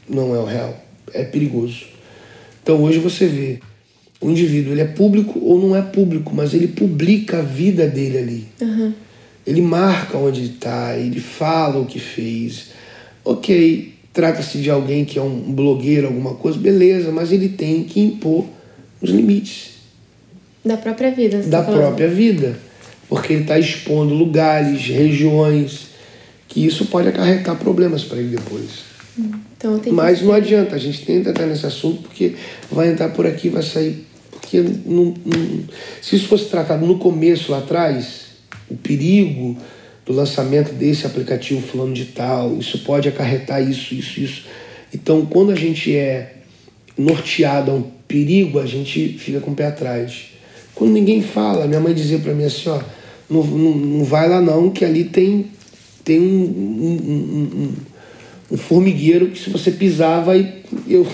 Não 0.07 0.35
é 0.35 0.39
o 0.39 0.45
real. 0.45 0.77
É 1.13 1.23
perigoso. 1.23 1.85
Então 2.61 2.81
hoje 2.81 2.99
você 2.99 3.27
vê 3.27 3.59
o 4.21 4.29
indivíduo, 4.29 4.73
ele 4.73 4.81
é 4.81 4.85
público 4.85 5.39
ou 5.39 5.59
não 5.59 5.75
é 5.75 5.81
público, 5.81 6.33
mas 6.33 6.53
ele 6.53 6.67
publica 6.67 7.39
a 7.39 7.41
vida 7.41 7.87
dele 7.87 8.17
ali. 8.17 8.47
Uhum. 8.61 8.93
Ele 9.45 9.61
marca 9.61 10.17
onde 10.17 10.45
está, 10.45 10.97
ele 10.97 11.19
fala 11.19 11.79
o 11.79 11.85
que 11.85 11.99
fez. 11.99 12.69
Ok, 13.25 13.93
trata-se 14.13 14.59
de 14.59 14.69
alguém 14.69 15.03
que 15.03 15.19
é 15.19 15.21
um 15.21 15.51
blogueiro, 15.51 16.07
alguma 16.07 16.35
coisa, 16.35 16.57
beleza, 16.57 17.11
mas 17.11 17.31
ele 17.31 17.49
tem 17.49 17.83
que 17.83 17.99
impor 17.99 18.45
os 19.01 19.09
limites. 19.09 19.73
Da 20.63 20.77
própria 20.77 21.11
vida. 21.11 21.41
Da 21.43 21.61
tá 21.61 21.71
própria 21.71 22.07
vida. 22.07 22.57
Porque 23.07 23.33
ele 23.33 23.41
está 23.41 23.59
expondo 23.59 24.13
lugares, 24.13 24.87
regiões, 24.87 25.87
que 26.47 26.65
isso 26.65 26.85
pode 26.85 27.07
acarretar 27.07 27.55
problemas 27.57 28.03
para 28.03 28.17
ele 28.17 28.35
depois. 28.35 28.93
Então, 29.17 29.79
Mas 29.91 30.21
não 30.21 30.33
adianta, 30.33 30.75
a 30.75 30.79
gente 30.79 31.05
tenta 31.05 31.29
entrar 31.29 31.45
nesse 31.45 31.65
assunto 31.65 32.03
porque 32.03 32.35
vai 32.71 32.89
entrar 32.89 33.09
por 33.09 33.25
aqui, 33.25 33.49
vai 33.49 33.63
sair. 33.63 34.05
Porque 34.31 34.59
não, 34.59 35.13
não, 35.25 35.63
se 36.01 36.15
isso 36.15 36.27
fosse 36.27 36.45
tratado 36.45 36.85
no 36.85 36.97
começo, 36.97 37.51
lá 37.51 37.59
atrás, 37.59 38.25
o 38.69 38.75
perigo 38.75 39.57
do 40.05 40.13
lançamento 40.13 40.73
desse 40.73 41.05
aplicativo 41.05 41.61
fulano 41.61 41.93
de 41.93 42.05
tal, 42.05 42.57
isso 42.57 42.79
pode 42.79 43.07
acarretar 43.07 43.61
isso, 43.61 43.93
isso, 43.93 44.19
isso. 44.19 44.45
Então, 44.93 45.25
quando 45.25 45.51
a 45.51 45.55
gente 45.55 45.95
é 45.95 46.35
norteado 46.97 47.71
a 47.71 47.73
um 47.75 47.83
perigo, 48.07 48.59
a 48.59 48.65
gente 48.65 49.17
fica 49.17 49.39
com 49.39 49.51
o 49.51 49.55
pé 49.55 49.67
atrás. 49.67 50.32
Quando 50.75 50.91
ninguém 50.91 51.21
fala, 51.21 51.67
minha 51.67 51.79
mãe 51.79 51.93
dizia 51.93 52.19
para 52.19 52.33
mim 52.33 52.45
assim, 52.45 52.69
ó, 52.69 52.79
não, 53.29 53.43
não, 53.43 53.75
não, 53.75 54.05
vai 54.05 54.27
lá 54.27 54.41
não, 54.41 54.69
que 54.69 54.83
ali 54.83 55.05
tem, 55.05 55.47
tem 56.03 56.19
um, 56.19 56.43
um, 56.43 56.99
um, 57.61 57.71
um 58.51 58.57
formigueiro 58.57 59.27
que 59.27 59.39
se 59.39 59.49
você 59.49 59.71
pisar 59.71 60.23
vai... 60.23 60.53
Eu, 60.87 61.05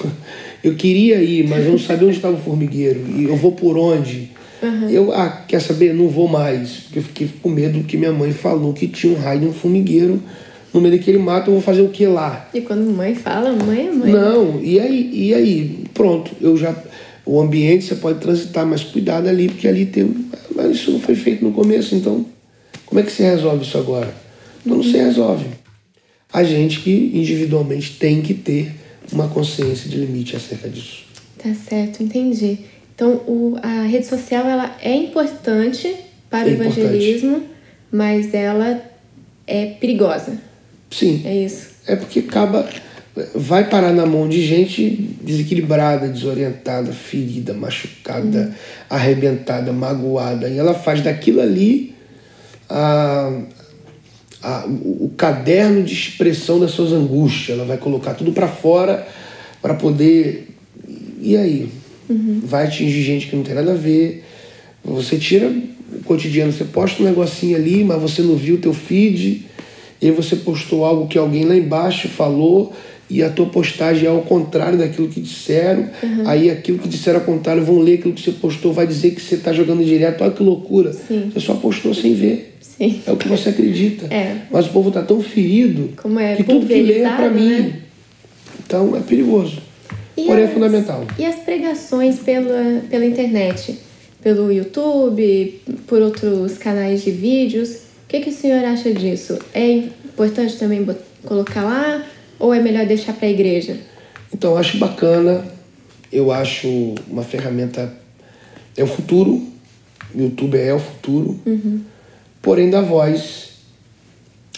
eu 0.64 0.76
queria 0.76 1.22
ir, 1.22 1.48
mas 1.48 1.66
eu 1.66 1.72
não 1.72 1.80
sabia 1.80 2.08
onde 2.08 2.18
estava 2.18 2.36
o 2.36 2.40
formigueiro. 2.40 3.06
E 3.16 3.26
eu 3.26 3.36
vou 3.36 3.52
por 3.52 3.78
onde? 3.78 4.32
Uhum. 4.62 4.90
Eu, 4.90 5.14
ah, 5.14 5.30
quer 5.48 5.62
saber? 5.62 5.94
Não 5.94 6.10
vou 6.10 6.28
mais. 6.28 6.72
Porque 6.82 7.00
eu 7.00 7.04
fiquei 7.04 7.30
com 7.42 7.50
medo 7.50 7.84
que 7.84 7.98
minha 7.98 8.12
mãe 8.12 8.32
falou 8.32 8.74
que 8.74 8.88
tinha 8.88 9.14
um 9.14 9.20
raio 9.20 9.42
de 9.42 9.48
um 9.48 9.54
formigueiro 9.54 10.22
no 10.74 10.82
meio 10.82 10.98
daquele 10.98 11.18
mato, 11.18 11.50
eu 11.50 11.54
vou 11.54 11.62
fazer 11.62 11.82
o 11.82 11.90
que 11.90 12.06
lá? 12.06 12.48
E 12.54 12.62
quando 12.62 12.90
mãe 12.96 13.16
fala, 13.16 13.52
mãe 13.54 13.88
é 13.88 13.92
mãe. 13.92 14.12
Não, 14.12 14.60
e 14.62 14.80
aí, 14.80 15.10
e 15.12 15.34
aí? 15.34 15.84
Pronto, 15.94 16.32
eu 16.40 16.56
já 16.56 16.76
o 17.32 17.40
ambiente 17.40 17.86
você 17.86 17.96
pode 17.96 18.20
transitar, 18.20 18.66
mas 18.66 18.84
cuidado 18.84 19.28
ali, 19.30 19.50
porque 19.50 19.68
ali 19.68 19.86
tem. 19.86 20.26
Mas 20.56 20.72
isso 20.72 20.92
não 20.92 21.00
foi 21.00 21.14
feito 21.14 21.46
no 21.46 21.52
começo, 21.52 21.94
então 21.94 22.26
como 22.88 23.00
é 23.00 23.04
que 23.04 23.12
se 23.12 23.22
resolve 23.22 23.64
isso 23.64 23.78
agora? 23.78 24.12
Então 24.66 24.78
não 24.78 24.84
se 24.84 24.98
resolve. 24.98 25.46
A 26.34 26.44
gente 26.44 26.80
que 26.80 27.12
individualmente 27.14 27.98
tem 28.00 28.24
que 28.24 28.34
ter 28.34 28.74
uma 29.12 29.28
consciência 29.28 29.88
de 29.88 29.98
limite 29.98 30.36
acerca 30.36 30.68
disso. 30.68 31.04
Tá 31.38 31.54
certo, 31.54 32.02
entendi. 32.02 32.62
Então 32.96 33.22
o, 33.28 33.58
a 33.62 33.84
rede 33.84 34.08
social 34.08 34.48
ela 34.48 34.76
é 34.82 34.96
importante 34.96 35.96
para 36.32 36.50
é 36.50 36.52
o 36.52 36.54
evangelismo, 36.56 37.30
importante. 37.30 37.52
mas 37.92 38.34
ela 38.34 38.82
é 39.46 39.68
perigosa. 39.68 40.36
Sim. 40.90 41.22
É 41.24 41.46
isso. 41.46 41.70
É 41.86 41.96
porque 41.96 42.20
acaba 42.20 42.68
vai 43.36 43.70
parar 43.70 43.94
na 43.94 44.06
mão 44.06 44.28
de 44.28 44.46
gente 44.46 45.16
desequilibrada, 45.22 46.08
desorientada, 46.08 46.92
ferida, 46.92 47.54
machucada, 47.54 48.40
uhum. 48.40 48.52
arrebentada, 48.90 49.72
magoada. 49.74 50.48
E 50.48 50.58
ela 50.58 50.74
faz 50.74 51.02
daquilo 51.02 51.42
ali 51.42 51.96
a, 52.70 53.42
a, 54.42 54.66
o 54.68 55.12
caderno 55.18 55.84
de 55.84 55.94
expressão 55.94 56.60
das 56.60 56.72
suas 56.72 56.92
angústias. 56.92 57.58
Ela 57.58 57.66
vai 57.66 57.78
colocar 57.78 58.14
tudo 58.14 58.32
para 58.32 58.48
fora 58.48 59.08
para 59.62 59.74
poder. 59.74 60.48
E 61.22 61.36
aí? 61.36 61.70
Uhum. 62.10 62.42
Vai 62.44 62.66
atingir 62.66 63.04
gente 63.04 63.28
que 63.28 63.36
não 63.36 63.44
tem 63.44 63.56
nada 63.56 63.72
a 63.72 63.76
ver. 63.76 64.24
Você 64.84 65.18
tira 65.18 65.48
o 65.48 66.04
cotidiano, 66.04 66.52
você 66.52 66.64
posta 66.64 67.02
um 67.02 67.06
negocinho 67.06 67.56
ali, 67.56 67.84
mas 67.84 68.02
você 68.02 68.22
não 68.22 68.36
viu 68.36 68.56
o 68.56 68.60
teu 68.60 68.74
feed. 68.74 69.46
E 70.02 70.08
aí 70.08 70.12
você 70.12 70.36
postou 70.38 70.86
algo 70.86 71.08
que 71.08 71.18
alguém 71.18 71.44
lá 71.44 71.56
embaixo 71.56 72.08
falou 72.08 72.74
e 73.10 73.24
a 73.24 73.30
tua 73.30 73.48
postagem 73.48 74.06
é 74.06 74.10
ao 74.10 74.22
contrário 74.22 74.78
daquilo 74.78 75.08
que 75.08 75.20
disseram, 75.20 75.90
uhum. 76.04 76.28
aí 76.28 76.52
aquilo 76.52 76.78
que 76.78 76.88
disseram 76.88 77.20
ao 77.20 77.26
contrário 77.26 77.64
vão 77.64 77.80
ler 77.80 77.96
aquilo 77.96 78.14
que 78.14 78.22
você 78.22 78.32
postou, 78.32 78.72
vai 78.72 78.86
dizer 78.86 79.12
que 79.12 79.22
você 79.22 79.36
está 79.36 79.52
jogando 79.52 79.84
direto. 79.84 80.24
Olha 80.24 80.32
que 80.32 80.44
loucura. 80.44 80.94
Sim. 80.94 81.32
Você 81.34 81.40
só 81.40 81.56
postou 81.56 81.94
sem 81.94 82.14
ver. 82.14 82.58
Sim. 82.62 83.02
É 83.08 83.12
o 83.12 83.18
que 83.18 83.28
você 83.28 83.50
acredita. 83.50 84.14
É. 84.14 84.38
Mas 84.52 84.68
o 84.68 84.70
povo 84.70 84.90
está 84.90 85.02
tão 85.02 85.22
ferido 85.22 85.90
é 86.20 86.36
que 86.36 86.44
tudo 86.44 86.68
que 86.68 86.82
lê 86.82 87.00
é 87.00 87.10
para 87.10 87.30
mim. 87.32 87.50
Né? 87.50 87.74
Então 88.66 88.96
é 88.96 89.00
perigoso. 89.00 89.58
E 90.16 90.26
Porém 90.26 90.44
as, 90.44 90.52
é 90.52 90.54
fundamental. 90.54 91.08
E 91.18 91.26
as 91.26 91.36
pregações 91.38 92.20
pela, 92.20 92.82
pela 92.90 93.06
internet? 93.06 93.80
Pelo 94.22 94.52
YouTube, 94.52 95.62
por 95.88 96.02
outros 96.02 96.58
canais 96.58 97.04
de 97.04 97.10
vídeos? 97.10 97.70
O 97.70 98.10
que, 98.10 98.20
que 98.20 98.30
o 98.30 98.34
senhor 98.34 98.64
acha 98.66 98.94
disso? 98.94 99.40
É 99.54 99.72
importante 99.72 100.58
também 100.58 100.86
colocar 101.26 101.64
lá? 101.64 102.06
Ou 102.40 102.54
é 102.54 102.62
melhor 102.62 102.86
deixar 102.86 103.14
para 103.14 103.28
a 103.28 103.32
igreja? 103.32 103.78
Então, 104.34 104.52
eu 104.52 104.58
acho 104.58 104.78
bacana, 104.78 105.46
eu 106.12 106.32
acho 106.32 106.96
uma 107.08 107.24
ferramenta. 107.24 107.94
É 108.78 108.84
o 108.84 108.88
futuro, 108.88 109.46
o 110.16 110.22
YouTube 110.22 110.58
é 110.58 110.74
o 110.74 110.80
futuro, 110.80 111.40
uhum. 111.46 111.82
porém, 112.42 112.70
da 112.70 112.82
voz, 112.82 113.50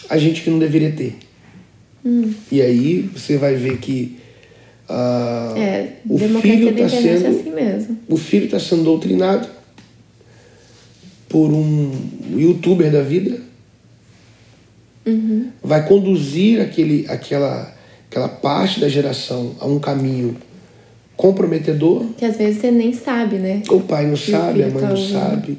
a 0.08 0.16
gente 0.16 0.42
que 0.42 0.50
não 0.50 0.58
deveria 0.58 0.92
ter. 0.92 1.16
Hum. 2.04 2.32
E 2.50 2.60
aí 2.60 3.02
você 3.14 3.36
vai 3.36 3.54
ver 3.54 3.78
que 3.78 4.18
uh, 4.88 5.56
é, 5.56 5.92
o 6.08 6.18
filho 6.40 6.70
está 6.70 6.88
sendo. 6.88 7.26
assim. 7.26 7.98
O 8.08 8.16
filho 8.16 8.44
está 8.46 8.58
sendo 8.58 8.82
doutrinado 8.82 9.48
por 11.28 11.50
um 11.50 11.92
youtuber 12.36 12.90
da 12.90 13.02
vida 13.02 13.40
Uhum. 15.04 15.50
vai 15.62 15.86
conduzir 15.86 16.60
aquele, 16.60 17.06
aquela, 17.08 17.74
aquela 18.08 18.28
parte 18.28 18.78
da 18.80 18.88
geração 18.88 19.56
a 19.58 19.66
um 19.66 19.78
caminho 19.78 20.36
comprometedor. 21.16 22.06
Que 22.16 22.24
às 22.24 22.36
vezes 22.36 22.60
você 22.60 22.70
nem 22.70 22.92
sabe, 22.92 23.36
né? 23.36 23.62
O 23.68 23.80
pai 23.80 24.06
não 24.06 24.16
sabe, 24.16 24.62
a 24.62 24.68
mãe 24.68 24.82
tá 24.82 24.88
não 24.88 24.96
sabe. 24.96 25.58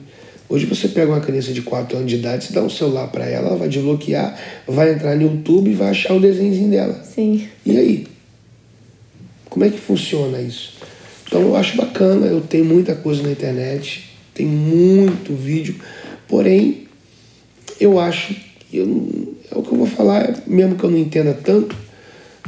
Hoje 0.50 0.66
você 0.66 0.88
pega 0.88 1.12
uma 1.12 1.22
criança 1.22 1.52
de 1.52 1.62
4 1.62 1.98
anos 1.98 2.10
de 2.10 2.18
idade, 2.18 2.46
você 2.46 2.54
dá 2.54 2.62
um 2.62 2.70
celular 2.70 3.08
para 3.08 3.26
ela, 3.26 3.48
ela 3.48 3.58
vai 3.58 3.68
desbloquear, 3.68 4.38
vai 4.68 4.94
entrar 4.94 5.16
no 5.16 5.24
YouTube 5.24 5.72
e 5.72 5.74
vai 5.74 5.90
achar 5.90 6.14
o 6.14 6.20
desenhozinho 6.20 6.70
dela. 6.70 7.02
Sim. 7.04 7.48
E 7.66 7.78
aí? 7.78 8.08
Como 9.50 9.66
é 9.66 9.70
que 9.70 9.80
funciona 9.80 10.40
isso? 10.40 10.74
Então 11.26 11.42
eu 11.42 11.56
acho 11.56 11.76
bacana, 11.78 12.28
eu 12.28 12.42
tenho 12.42 12.66
muita 12.66 12.94
coisa 12.94 13.24
na 13.24 13.32
internet, 13.32 14.10
tem 14.34 14.46
muito 14.46 15.34
vídeo, 15.34 15.76
porém 16.28 16.88
eu 17.80 18.00
acho 18.00 18.36
eu, 18.78 19.36
é 19.52 19.58
o 19.58 19.62
que 19.62 19.72
eu 19.72 19.78
vou 19.78 19.88
falar, 19.88 20.42
mesmo 20.48 20.76
que 20.76 20.84
eu 20.84 20.92
não 20.92 20.98
entenda 20.98 21.34
tanto, 21.34 21.76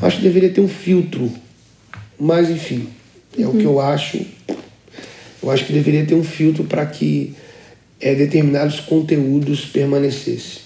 acho 0.01 0.17
que 0.17 0.23
deveria 0.23 0.49
ter 0.49 0.61
um 0.61 0.67
filtro. 0.67 1.31
Mas, 2.19 2.49
enfim, 2.49 2.87
é 3.37 3.45
o 3.47 3.51
que 3.51 3.65
eu 3.65 3.79
acho. 3.79 4.25
Eu 5.41 5.51
acho 5.51 5.65
que 5.65 5.73
deveria 5.73 6.05
ter 6.05 6.15
um 6.15 6.23
filtro 6.23 6.63
para 6.63 6.85
que 6.85 7.35
é, 7.99 8.15
determinados 8.15 8.79
conteúdos 8.79 9.65
permanecessem. 9.65 10.63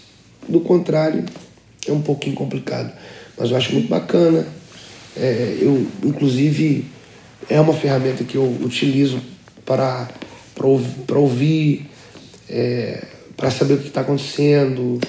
Do 0.48 0.62
contrário, 0.62 1.26
é 1.88 1.92
um 1.92 2.02
pouquinho 2.02 2.36
complicado. 2.36 2.92
Mas 3.38 3.52
eu 3.52 3.58
acho 3.58 3.74
muito 3.74 3.88
bacana. 3.88 4.46
É, 5.18 5.58
eu, 5.62 5.86
inclusive, 6.04 6.86
é 7.50 7.60
uma 7.60 7.74
ferramenta 7.74 8.24
que 8.24 8.36
eu 8.36 8.46
utilizo 8.62 9.22
para, 9.66 10.10
para 10.56 11.18
ouvir, 11.18 11.88
é, 12.50 13.04
para 13.36 13.52
saber 13.52 13.76
o 13.76 13.78
que 13.78 13.88
está 13.88 14.02
acontecendo, 14.02 15.00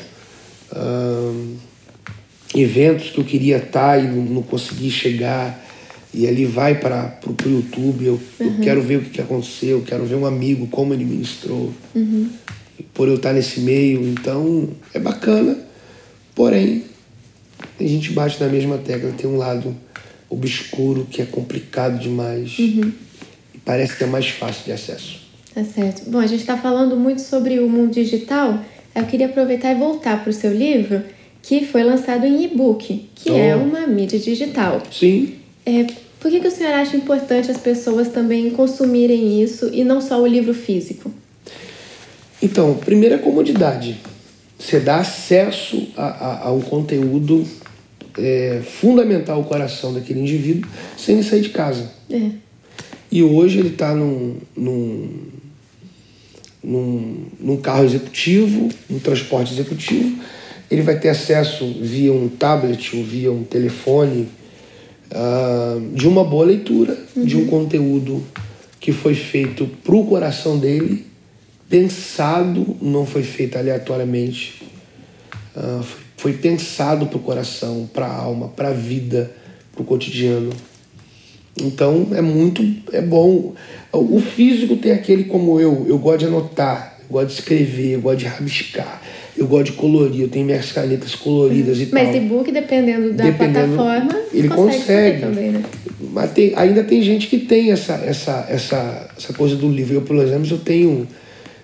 uh, 0.73 1.57
eventos 2.55 3.11
que 3.11 3.19
eu 3.19 3.25
queria 3.25 3.59
estar 3.59 4.03
e 4.03 4.07
não, 4.07 4.23
não 4.23 4.43
consegui 4.43 4.91
chegar. 4.91 5.67
E 6.13 6.27
ali 6.27 6.45
vai 6.45 6.75
para 6.75 7.21
o 7.25 7.49
YouTube, 7.49 8.05
eu, 8.05 8.21
uhum. 8.41 8.47
eu, 8.47 8.61
quero 8.63 8.83
ver 8.83 8.97
o 8.97 9.03
que, 9.03 9.11
que 9.11 9.21
aconteceu, 9.21 9.79
eu 9.79 9.85
quero 9.85 10.05
ver 10.05 10.17
um 10.17 10.27
amigo, 10.27 10.67
como 10.67 10.93
ele 10.93 11.05
ministrou. 11.05 11.73
Uhum. 11.95 12.29
por 12.93 13.07
eu 13.07 13.15
estar 13.15 13.33
nesse 13.33 13.61
meio. 13.61 14.03
Então 14.09 14.69
é 14.93 14.99
bacana, 14.99 15.57
porém 16.35 16.85
a 17.79 17.85
gente 17.85 18.13
bate 18.13 18.43
na 18.43 18.49
mesma 18.49 18.79
tecla. 18.79 19.13
Tem 19.13 19.31
um 19.31 19.37
lado 19.37 19.75
obscuro 20.29 21.07
que 21.11 21.23
é 21.23 21.27
complicado 21.27 21.99
demais 21.99 22.59
Uhum. 22.59 22.93
e 23.55 23.59
parece 23.59 23.97
que 23.97 24.05
é 24.05 24.07
mais 24.07 24.29
fácil 24.29 24.65
de 24.65 24.73
acesso. 24.73 25.21
Tá 25.55 25.65
certo. 25.65 26.09
Bom, 26.09 26.19
a 26.19 26.27
gente 26.27 26.41
está 26.41 26.57
falando 26.57 26.97
muito 26.97 27.21
sobre 27.21 27.59
o 27.59 27.69
mundo 27.69 27.93
digital. 27.93 28.61
Eu 28.95 29.05
queria 29.05 29.27
aproveitar 29.27 29.73
e 29.73 29.75
voltar 29.75 30.23
para 30.23 30.31
o 30.31 30.33
seu 30.33 30.53
livro, 30.53 31.03
que 31.43 31.65
foi 31.65 31.83
lançado 31.83 32.27
em 32.27 32.45
e-book, 32.45 33.09
que 33.15 33.31
Oh. 33.31 33.37
é 33.37 33.57
uma 33.57 33.87
mídia 33.87 34.19
digital. 34.19 34.83
Sim, 34.91 35.35
É, 35.67 35.87
por 36.19 36.31
que, 36.31 36.41
que 36.41 36.49
o 36.49 36.51
senhor 36.51 36.73
acha 36.73 36.97
importante 36.97 37.51
as 37.51 37.59
pessoas 37.59 38.09
também 38.09 38.51
consumirem 38.51 39.43
isso 39.43 39.71
e 39.73 39.85
não 39.85 40.01
só 40.01 40.21
o 40.21 40.27
livro 40.27 40.53
físico? 40.55 41.13
Então, 42.43 42.75
primeiro 42.75 43.15
é 43.15 43.19
comodidade. 43.19 43.99
Você 44.59 44.81
dá 44.81 44.99
acesso 44.99 45.89
a, 45.97 46.05
a, 46.07 46.49
a 46.49 46.53
um 46.53 46.61
conteúdo 46.61 47.47
é, 48.19 48.61
fundamental 48.65 49.37
ao 49.39 49.45
coração 49.45 49.93
daquele 49.95 50.21
indivíduo 50.21 50.69
sem 50.97 51.17
ele 51.17 51.25
sair 51.25 51.41
de 51.43 51.51
casa. 51.51 51.91
É. 52.11 52.31
E 53.13 53.23
hoje 53.23 53.59
ele 53.59 53.69
está 53.69 53.95
num, 53.95 54.37
num, 54.57 55.09
num, 56.63 57.27
num 57.39 57.57
carro 57.57 57.85
executivo, 57.85 58.69
num 58.89 58.99
transporte 58.99 59.53
executivo. 59.53 60.19
Ele 60.71 60.83
vai 60.83 60.99
ter 60.99 61.09
acesso 61.09 61.67
via 61.81 62.13
um 62.13 62.29
tablet 62.29 62.97
ou 62.97 63.03
via 63.03 63.33
um 63.33 63.43
telefone 63.43 64.29
ah, 65.11 65.79
de 65.93 66.07
uma 66.07 66.23
boa 66.23 66.45
leitura, 66.45 66.97
de 67.17 67.37
um 67.37 67.47
conteúdo 67.47 68.23
que 68.79 68.93
foi 68.93 69.15
feito 69.15 69.67
para 69.83 69.95
o 69.95 70.07
coração 70.07 70.59
dele, 70.59 71.07
pensado, 71.69 72.77
não 72.81 73.05
foi 73.05 73.23
feito 73.23 73.59
aleatoriamente. 73.59 74.63
Ah, 75.57 75.81
foi, 75.83 76.01
foi 76.17 76.33
pensado 76.35 77.07
para 77.07 77.17
o 77.17 77.21
coração, 77.21 77.89
para 77.93 78.07
a 78.07 78.15
alma, 78.15 78.49
para 78.49 78.69
a 78.69 78.73
vida, 78.73 79.35
para 79.73 79.83
o 79.83 79.85
cotidiano. 79.85 80.51
Então 81.61 82.09
é 82.15 82.21
muito 82.21 82.63
é 82.93 83.01
bom. 83.01 83.55
O 83.93 84.21
físico 84.21 84.77
tem 84.77 84.93
aquele 84.93 85.25
como 85.25 85.59
eu, 85.61 85.85
eu 85.89 85.99
gosto 85.99 86.21
de 86.21 86.27
anotar, 86.27 86.97
eu 87.03 87.13
gosto 87.13 87.27
de 87.29 87.33
escrever, 87.35 87.95
eu 87.95 88.01
gosto 88.01 88.19
de 88.19 88.27
rabiscar, 88.27 89.03
eu 89.37 89.47
gosto 89.47 89.67
de 89.67 89.73
colorir, 89.73 90.21
eu 90.23 90.29
tenho 90.29 90.47
minhas 90.47 90.71
canetas 90.71 91.15
coloridas 91.17 91.81
e 91.81 91.89
Mas 91.93 92.09
tal. 92.09 92.17
e-book, 92.17 92.53
dependendo 92.53 93.13
da 93.13 93.25
Dependendo, 93.25 93.75
plataforma, 93.77 94.21
ele 94.33 94.49
consegue, 94.49 94.79
consegue. 94.79 95.21
também, 95.23 95.51
né? 95.51 95.63
Mas 96.13 96.31
tem- 96.33 96.53
ainda 96.57 96.85
tem 96.85 97.03
gente 97.03 97.27
que 97.27 97.39
tem 97.39 97.73
essa, 97.73 97.95
essa, 97.95 98.47
essa, 98.49 99.11
essa 99.17 99.33
coisa 99.33 99.57
do 99.57 99.69
livro. 99.69 99.95
Eu, 99.95 100.03
por 100.03 100.17
exemplo, 100.17 100.47
eu 100.51 100.59
tenho. 100.59 101.07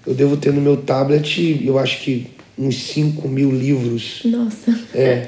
Eu 0.07 0.15
devo 0.15 0.37
ter 0.37 0.53
no 0.53 0.61
meu 0.61 0.77
tablet, 0.77 1.61
eu 1.65 1.79
acho 1.79 2.01
que 2.01 2.29
uns 2.59 2.77
5 2.93 3.29
mil 3.29 3.51
livros. 3.51 4.21
Nossa. 4.25 4.77
É. 4.95 5.27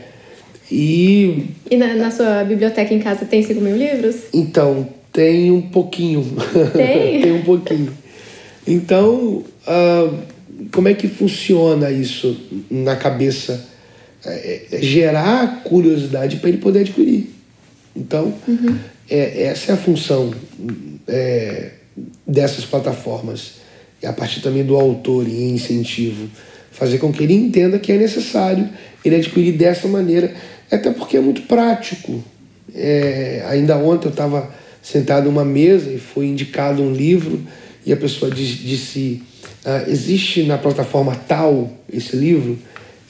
E 0.71 1.47
E 1.71 1.77
na, 1.77 1.95
na 1.95 2.11
sua 2.11 2.45
biblioteca 2.45 2.93
em 2.93 2.99
casa 2.99 3.25
tem 3.25 3.43
5 3.43 3.61
mil 3.61 3.77
livros? 3.77 4.17
Então, 4.33 4.89
tem 5.13 5.51
um 5.51 5.63
pouquinho. 5.63 6.25
Tem? 6.73 7.23
tem 7.23 7.33
um 7.33 7.43
pouquinho. 7.43 7.93
Então, 8.67 9.45
ah, 9.67 10.13
como 10.73 10.89
é 10.89 10.95
que 10.95 11.09
funciona 11.09 11.91
isso 11.91 12.37
na 12.71 12.97
cabeça? 12.97 13.67
É, 14.25 14.63
é 14.73 14.83
gerar 14.83 15.63
curiosidade 15.63 16.37
para 16.37 16.49
ele 16.49 16.59
poder 16.59 16.81
adquirir. 16.81 17.31
Então, 17.97 18.35
é, 19.09 19.45
essa 19.45 19.73
é 19.73 19.75
a 19.75 19.79
função 19.79 20.33
é, 21.07 21.71
dessas 22.27 22.65
plataformas. 22.65 23.55
E 24.03 24.07
a 24.07 24.13
partir 24.13 24.41
também 24.41 24.65
do 24.65 24.77
autor 24.77 25.27
e 25.27 25.51
incentivo. 25.51 26.29
Fazer 26.71 26.99
com 26.99 27.13
que 27.13 27.25
ele 27.25 27.35
entenda 27.35 27.79
que 27.79 27.91
é 27.91 27.97
necessário 27.97 28.69
ele 29.05 29.17
adquirir 29.17 29.53
dessa 29.53 29.89
maneira. 29.89 30.35
Até 30.71 30.91
porque 30.91 31.17
é 31.17 31.21
muito 31.21 31.43
prático. 31.43 32.23
É, 32.75 33.45
ainda 33.49 33.77
ontem 33.79 34.07
eu 34.07 34.11
estava 34.11 34.51
sentado 34.83 35.25
numa 35.27 35.45
mesa 35.45 35.91
e 35.91 35.99
foi 35.99 36.27
indicado 36.27 36.83
um 36.83 36.93
livro 36.93 37.41
e 37.85 37.93
a 37.93 37.97
pessoa 37.97 38.31
disse 38.31 39.23
ah, 39.65 39.85
existe 39.87 40.43
na 40.45 40.59
plataforma 40.59 41.15
tal 41.27 41.71
esse 41.93 42.15
livro? 42.17 42.59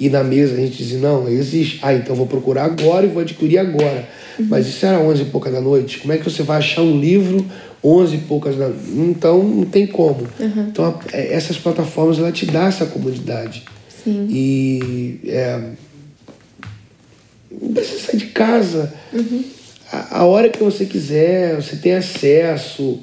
E 0.01 0.09
na 0.09 0.23
mesa 0.23 0.55
a 0.55 0.57
gente 0.59 0.77
dizia 0.79 0.99
não 0.99 1.29
existe. 1.29 1.81
Ah 1.83 1.93
então 1.93 2.15
vou 2.15 2.27
procurar 2.27 2.65
agora 2.67 3.05
e 3.05 3.09
vou 3.09 3.21
adquirir 3.21 3.59
agora. 3.59 4.09
Mas 4.39 4.69
isso 4.69 4.87
era 4.87 5.01
11 5.01 5.23
e 5.23 5.25
pouca 5.27 5.51
da 5.51 5.61
noite? 5.61 5.99
Como 5.99 6.13
é 6.13 6.17
que 6.19 6.25
você 6.25 6.45
vai 6.45 6.59
achar 6.59 6.83
um 6.83 6.99
livro 7.01 7.45
11 7.83 8.15
e 8.15 8.19
poucas 8.19 8.57
da 8.57 8.71
então 8.97 9.43
não 9.43 9.65
tem 9.65 9.87
como. 9.89 10.27
Então 10.69 10.85
a- 10.85 11.01
é, 11.13 11.33
essas 11.35 11.59
plataformas 11.59 12.19
ela 12.19 12.31
te 12.31 12.47
dá 12.47 12.67
essa 12.69 12.87
comodidade. 12.87 13.65
Sim. 14.05 14.27
e 14.31 15.21
é, 15.27 15.61
não 17.51 17.73
precisa 17.73 18.01
sair 18.01 18.17
de 18.19 18.27
casa. 18.27 18.93
Uhum. 19.13 19.45
A, 19.91 20.19
a 20.21 20.25
hora 20.25 20.49
que 20.49 20.63
você 20.63 20.85
quiser, 20.85 21.57
você 21.57 21.77
tem 21.77 21.95
acesso. 21.95 23.01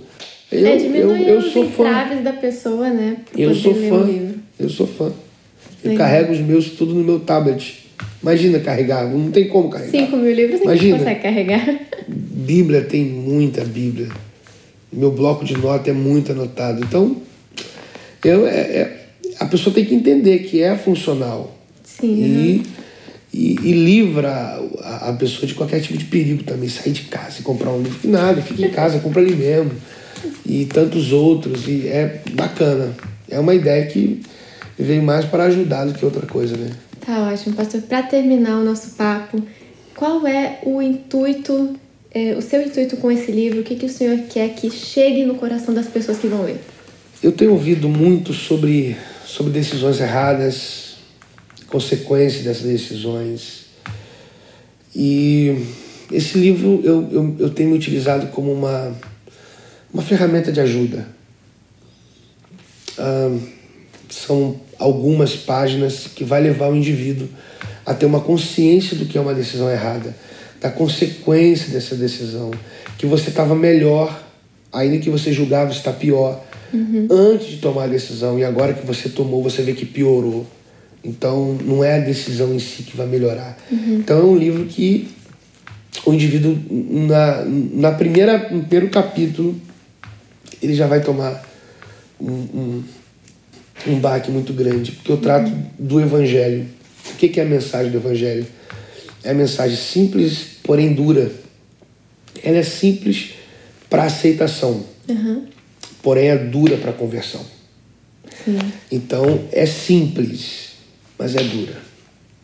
Eu, 0.52 0.66
é, 0.68 0.78
eu, 0.78 1.18
eu 1.18 1.42
sou 1.42 1.70
fã. 1.70 2.22
da 2.24 2.34
pessoa, 2.34 2.90
né? 2.90 3.18
Eu 3.36 3.54
sou 3.56 3.74
fã. 3.74 4.10
Eu 4.60 4.70
sou 4.70 4.88
fã. 4.88 5.12
Eu 5.84 5.92
Legal. 5.92 6.08
carrego 6.08 6.32
os 6.32 6.40
meus 6.40 6.70
tudo 6.72 6.94
no 6.94 7.04
meu 7.04 7.20
tablet. 7.20 7.86
Imagina 8.22 8.60
carregar, 8.60 9.08
não 9.08 9.30
tem 9.32 9.48
como 9.48 9.70
carregar. 9.70 9.92
5 9.92 10.18
mil 10.18 10.34
livros 10.34 10.62
Imagina. 10.62 10.98
consegue 10.98 11.22
carregar. 11.22 11.80
Bíblia 12.08 12.82
tem 12.82 13.06
muita 13.06 13.64
Bíblia. 13.64 14.08
Meu 14.92 15.12
bloco 15.12 15.46
de 15.46 15.58
nota 15.58 15.90
é 15.90 15.94
muito 15.94 16.32
anotado. 16.32 16.84
Então, 16.84 17.18
eu, 18.24 18.48
é, 18.48 18.52
é- 18.52 19.06
a 19.40 19.46
pessoa 19.46 19.74
tem 19.74 19.86
que 19.86 19.94
entender 19.94 20.40
que 20.40 20.62
é 20.62 20.76
funcional. 20.76 21.56
Sim. 21.84 22.08
E, 22.08 22.64
e, 23.36 23.60
e 23.62 23.72
livra 23.74 24.62
a, 24.82 25.10
a 25.10 25.14
pessoa 25.14 25.46
de 25.46 25.54
qualquer 25.54 25.82
tipo 25.82 25.98
de 25.98 26.06
perigo 26.06 26.44
também. 26.44 26.70
Sair 26.70 26.94
de 26.94 27.02
casa 27.02 27.42
e 27.42 27.44
comprar 27.44 27.70
um 27.72 27.82
livro 27.82 28.00
que 28.00 28.08
nada, 28.08 28.42
fica 28.42 28.66
em 28.66 28.72
casa, 28.72 29.00
compra 29.00 29.22
ali 29.22 29.36
mesmo. 29.36 29.72
E 30.46 30.66
tantos 30.66 31.12
outros. 31.12 31.68
E 31.68 31.86
é 31.86 32.22
bacana. 32.32 32.96
É 33.30 33.38
uma 33.38 33.54
ideia 33.54 33.86
que 33.88 34.22
veio 34.80 35.04
mais 35.04 35.26
para 35.26 35.44
ajudar 35.46 35.84
do 35.84 35.94
que 35.94 36.06
outra 36.06 36.26
coisa, 36.26 36.56
né? 36.56 36.72
Tá 37.06 37.30
ótimo, 37.30 37.56
pastor. 37.56 37.82
Para 37.82 38.04
terminar 38.04 38.58
o 38.58 38.64
nosso 38.64 38.92
papo, 38.92 39.44
qual 39.94 40.26
é 40.26 40.60
o 40.64 40.82
intuito, 40.82 41.76
é, 42.14 42.36
o 42.36 42.42
seu 42.42 42.62
intuito 42.62 42.96
com 42.98 43.12
esse 43.12 43.34
livro? 43.34 43.60
O 43.60 43.64
que, 43.64 43.76
que 43.76 43.86
o 43.86 43.90
senhor 43.90 44.18
quer 44.30 44.56
que 44.56 44.72
chegue 44.72 45.26
no 45.26 45.36
coração 45.36 45.74
das 45.74 45.88
pessoas 45.88 46.20
que 46.20 46.28
vão 46.28 46.44
ler? 46.44 46.62
Eu 47.22 47.34
tenho 47.34 47.52
ouvido 47.52 47.90
muito 47.90 48.32
sobre, 48.32 48.96
sobre 49.26 49.52
decisões 49.52 50.00
erradas, 50.00 50.85
consequências 51.68 52.44
dessas 52.44 52.64
decisões. 52.64 53.66
E 54.96 55.66
esse 56.12 56.38
livro 56.38 56.82
eu, 56.84 57.10
eu, 57.12 57.36
eu 57.40 57.50
tenho 57.50 57.74
utilizado 57.74 58.28
como 58.28 58.52
uma, 58.52 58.96
uma 59.94 60.04
ferramenta 60.04 60.52
de 60.52 60.60
ajuda. 60.60 61.08
Ah, 62.98 63.38
são 64.10 64.60
algumas 64.80 65.36
páginas 65.36 66.08
que 66.08 66.24
vai 66.24 66.42
levar 66.42 66.70
o 66.70 66.76
indivíduo 66.76 67.28
a 67.86 67.94
ter 67.94 68.06
uma 68.06 68.20
consciência 68.20 68.96
do 68.98 69.06
que 69.06 69.18
é 69.18 69.22
uma 69.22 69.34
decisão 69.34 69.70
errada, 69.70 70.16
da 70.60 70.72
consequência 70.72 71.72
dessa 71.72 71.96
decisão, 71.96 72.52
que 72.98 73.06
você 73.06 73.30
estava 73.30 73.54
melhor, 73.54 74.24
ainda 74.72 74.98
que 74.98 75.10
você 75.10 75.32
julgava 75.32 75.72
estar 75.72 75.94
pior, 75.94 76.44
antes 77.10 77.48
de 77.48 77.58
tomar 77.58 77.84
a 77.84 77.88
decisão, 77.88 78.40
e 78.40 78.44
agora 78.44 78.74
que 78.74 78.86
você 78.86 79.08
tomou, 79.08 79.44
você 79.44 79.62
vê 79.62 79.74
que 79.74 79.86
piorou. 79.86 80.46
Então, 81.06 81.54
não 81.64 81.84
é 81.84 81.98
a 81.98 82.00
decisão 82.00 82.54
em 82.54 82.60
si 82.60 82.82
que 82.82 82.98
vai 82.98 83.06
melhorar. 83.06 83.56
Então, 83.72 84.20
é 84.20 84.24
um 84.24 84.36
livro 84.36 84.66
que 84.66 85.08
o 86.04 86.12
indivíduo, 86.12 86.58
na, 87.08 87.46
na 87.46 87.92
primeira, 87.92 88.50
no 88.50 88.64
primeiro 88.64 88.90
capítulo, 88.90 89.56
ele 90.62 90.74
já 90.74 90.88
vai 90.88 91.02
tomar 91.02 91.46
um, 92.20 92.32
um, 92.32 92.84
um 93.88 94.00
baque 94.00 94.32
muito 94.32 94.52
grande, 94.52 94.94
porque 94.94 95.12
eu 95.12 95.18
trato 95.18 95.52
do 95.78 96.02
Evangelho. 96.02 96.66
O 97.14 97.18
que 97.18 97.30
que 97.30 97.40
é 97.40 97.44
a 97.44 97.48
mensagem 97.48 97.92
do 97.92 97.98
Evangelho? 98.00 98.48
É 99.24 99.30
a 99.32 99.34
mensagem 99.34 99.78
simples, 99.78 100.58
porém 100.64 100.94
dura. 100.94 101.32
Ela 102.44 102.58
é 102.58 102.64
simples 102.64 103.36
para 103.90 104.04
aceitação, 104.04 104.84
Aham. 105.10 105.44
porém 106.02 106.30
é 106.30 106.38
dura 106.38 106.78
para 106.78 106.92
conversão. 106.92 107.46
Sim. 108.44 108.58
Então 108.92 109.46
é 109.52 109.66
simples, 109.66 110.65
mas 111.18 111.36
é 111.36 111.44
dura. 111.44 111.78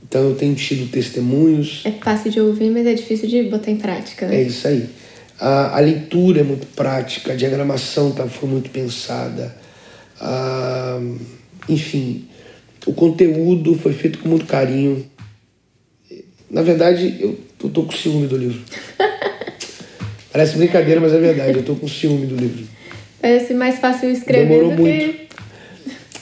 Então 0.07 0.29
eu 0.29 0.36
tenho 0.36 0.53
tido 0.55 0.91
testemunhos 0.91 1.84
É 1.86 1.91
fácil 1.91 2.31
de 2.31 2.39
ouvir, 2.41 2.69
mas 2.69 2.86
é 2.86 2.93
difícil 2.93 3.29
de 3.29 3.43
botar 3.43 3.71
em 3.71 3.77
prática. 3.77 4.27
né? 4.27 4.38
É 4.38 4.41
isso 4.43 4.67
aí. 4.67 4.89
A, 5.39 5.77
a 5.77 5.79
leitura 5.79 6.41
é 6.41 6.43
muito 6.43 6.67
prática, 6.75 7.34
a 7.34 7.36
diagramação 7.36 8.12
tá, 8.12 8.27
foi 8.27 8.49
muito 8.49 8.69
pensada. 8.69 9.55
Ah, 10.19 10.99
enfim, 11.67 12.27
o 12.86 12.93
conteúdo 12.93 13.75
foi 13.75 13.93
feito 13.93 14.19
com 14.19 14.29
muito 14.29 14.45
carinho. 14.45 15.05
Na 16.49 16.62
verdade, 16.62 17.17
eu, 17.19 17.39
eu 17.63 17.69
tô 17.69 17.84
com 17.84 17.91
ciúme 17.91 18.27
do 18.27 18.38
livro. 18.38 18.62
Parece 20.31 20.57
brincadeira, 20.57 20.99
mas 20.99 21.13
é 21.13 21.19
verdade. 21.19 21.57
Eu 21.57 21.63
tô 21.63 21.75
com 21.75 21.88
ciúme 21.88 22.25
do 22.25 22.36
livro. 22.36 22.65
Parece 23.21 23.53
mais 23.53 23.79
fácil 23.79 24.10
escrever 24.10 24.47
Demorou 24.47 24.75
do 24.75 24.84
que. 24.84 25.27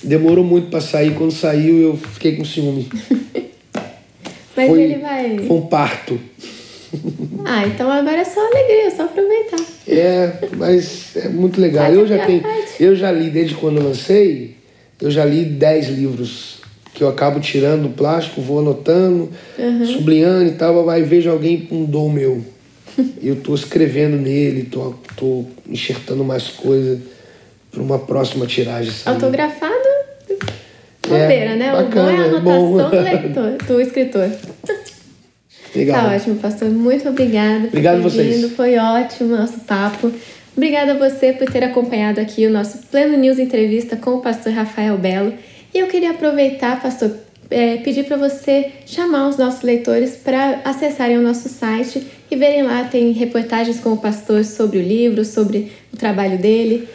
Demorou 0.04 0.44
muito 0.44 0.70
para 0.70 0.82
sair. 0.82 1.14
Quando 1.16 1.32
saiu, 1.32 1.78
eu 1.82 1.98
fiquei 1.98 2.36
com 2.36 2.46
ciúme. 2.46 2.88
Mas 4.56 4.68
foi, 4.70 4.82
ele 4.84 4.96
vai. 4.98 5.38
Foi 5.40 5.58
um 5.58 5.66
parto. 5.68 6.20
Ah, 7.46 7.66
então 7.68 7.90
agora 7.90 8.18
é 8.18 8.26
só 8.26 8.40
alegria, 8.46 8.88
é 8.88 8.90
só 8.90 9.04
aproveitar. 9.04 9.60
É, 9.88 10.32
mas 10.58 11.16
é 11.16 11.30
muito 11.30 11.62
legal. 11.62 11.92
Eu 11.94 12.06
já 12.08 12.26
tenho, 12.26 12.44
eu 12.80 12.96
já 12.96 13.12
li 13.12 13.30
desde 13.30 13.56
quando 13.56 13.82
lancei, 13.82 14.58
eu 15.00 15.10
já 15.12 15.24
li 15.24 15.46
10 15.46 15.90
livros 15.90 16.58
que 16.94 17.04
eu 17.04 17.08
acabo 17.08 17.40
tirando 17.40 17.86
o 17.86 17.90
plástico, 17.92 18.42
vou 18.42 18.60
anotando, 18.60 19.30
Uhum. 19.58 19.86
sublinhando 19.86 20.50
e 20.50 20.54
tal, 20.56 20.90
aí 20.90 21.04
vejo 21.04 21.30
alguém 21.30 21.62
com 21.62 21.76
um 21.76 21.86
dom 21.86 22.10
meu. 22.10 22.44
Eu 23.22 23.38
tô 23.38 23.54
escrevendo 23.56 24.18
nele, 24.18 24.64
tô, 24.64 24.94
tô 25.16 25.46
enxertando 25.70 26.24
mais 26.26 26.48
coisa 26.50 27.00
para 27.72 27.82
uma 27.82 28.00
próxima 28.00 28.46
tiragem. 28.48 28.92
sabe? 28.92 29.16
Autografado, 29.16 29.74
bobeira, 31.10 31.56
né? 31.56 31.74
O 31.74 31.76
bom 31.76 31.78
é 31.78 31.80
a 31.80 31.84
bacana, 31.84 32.12
é 32.12 32.28
anotação 32.28 32.72
bom. 32.72 32.90
do 32.90 33.00
leitor, 33.02 33.58
do 33.68 33.82
escritor. 33.82 34.30
Legal. 35.76 36.02
Tá 36.02 36.16
ótimo, 36.16 36.36
pastor. 36.38 36.70
Muito 36.70 37.08
obrigada 37.08 37.60
por 37.62 37.68
Obrigado 37.68 37.96
ter 37.96 38.00
a 38.00 38.10
vocês. 38.10 38.36
vindo. 38.36 38.50
Foi 38.56 38.78
ótimo 38.78 39.36
o 39.36 39.38
nosso 39.38 39.60
papo. 39.62 40.12
Obrigada 40.56 40.94
a 40.94 40.98
você 40.98 41.32
por 41.32 41.50
ter 41.50 41.64
acompanhado 41.64 42.20
aqui 42.20 42.46
o 42.46 42.50
nosso 42.50 42.80
Pleno 42.88 43.18
News 43.18 43.40
Entrevista 43.40 43.96
com 43.96 44.16
o 44.16 44.22
pastor 44.22 44.52
Rafael 44.52 44.98
Belo. 44.98 45.34
E 45.74 45.80
eu 45.80 45.88
queria 45.88 46.12
aproveitar, 46.12 46.82
pastor, 46.82 47.16
é, 47.50 47.78
pedir 47.78 48.06
para 48.06 48.18
você 48.18 48.72
chamar 48.86 49.28
os 49.30 49.38
nossos 49.38 49.62
leitores 49.62 50.16
para 50.16 50.62
acessarem 50.66 51.18
o 51.18 51.22
nosso 51.22 51.50
site 51.50 52.06
e 52.30 52.36
verem 52.36 52.64
lá, 52.64 52.84
tem 52.84 53.12
reportagens 53.12 53.80
com 53.80 53.94
o 53.94 53.98
pastor 53.98 54.44
sobre 54.46 54.80
o 54.80 54.82
livro, 54.82 55.24
sobre 55.26 55.72
o 55.94 55.98
trabalho 55.98 56.38
dele. 56.38 56.88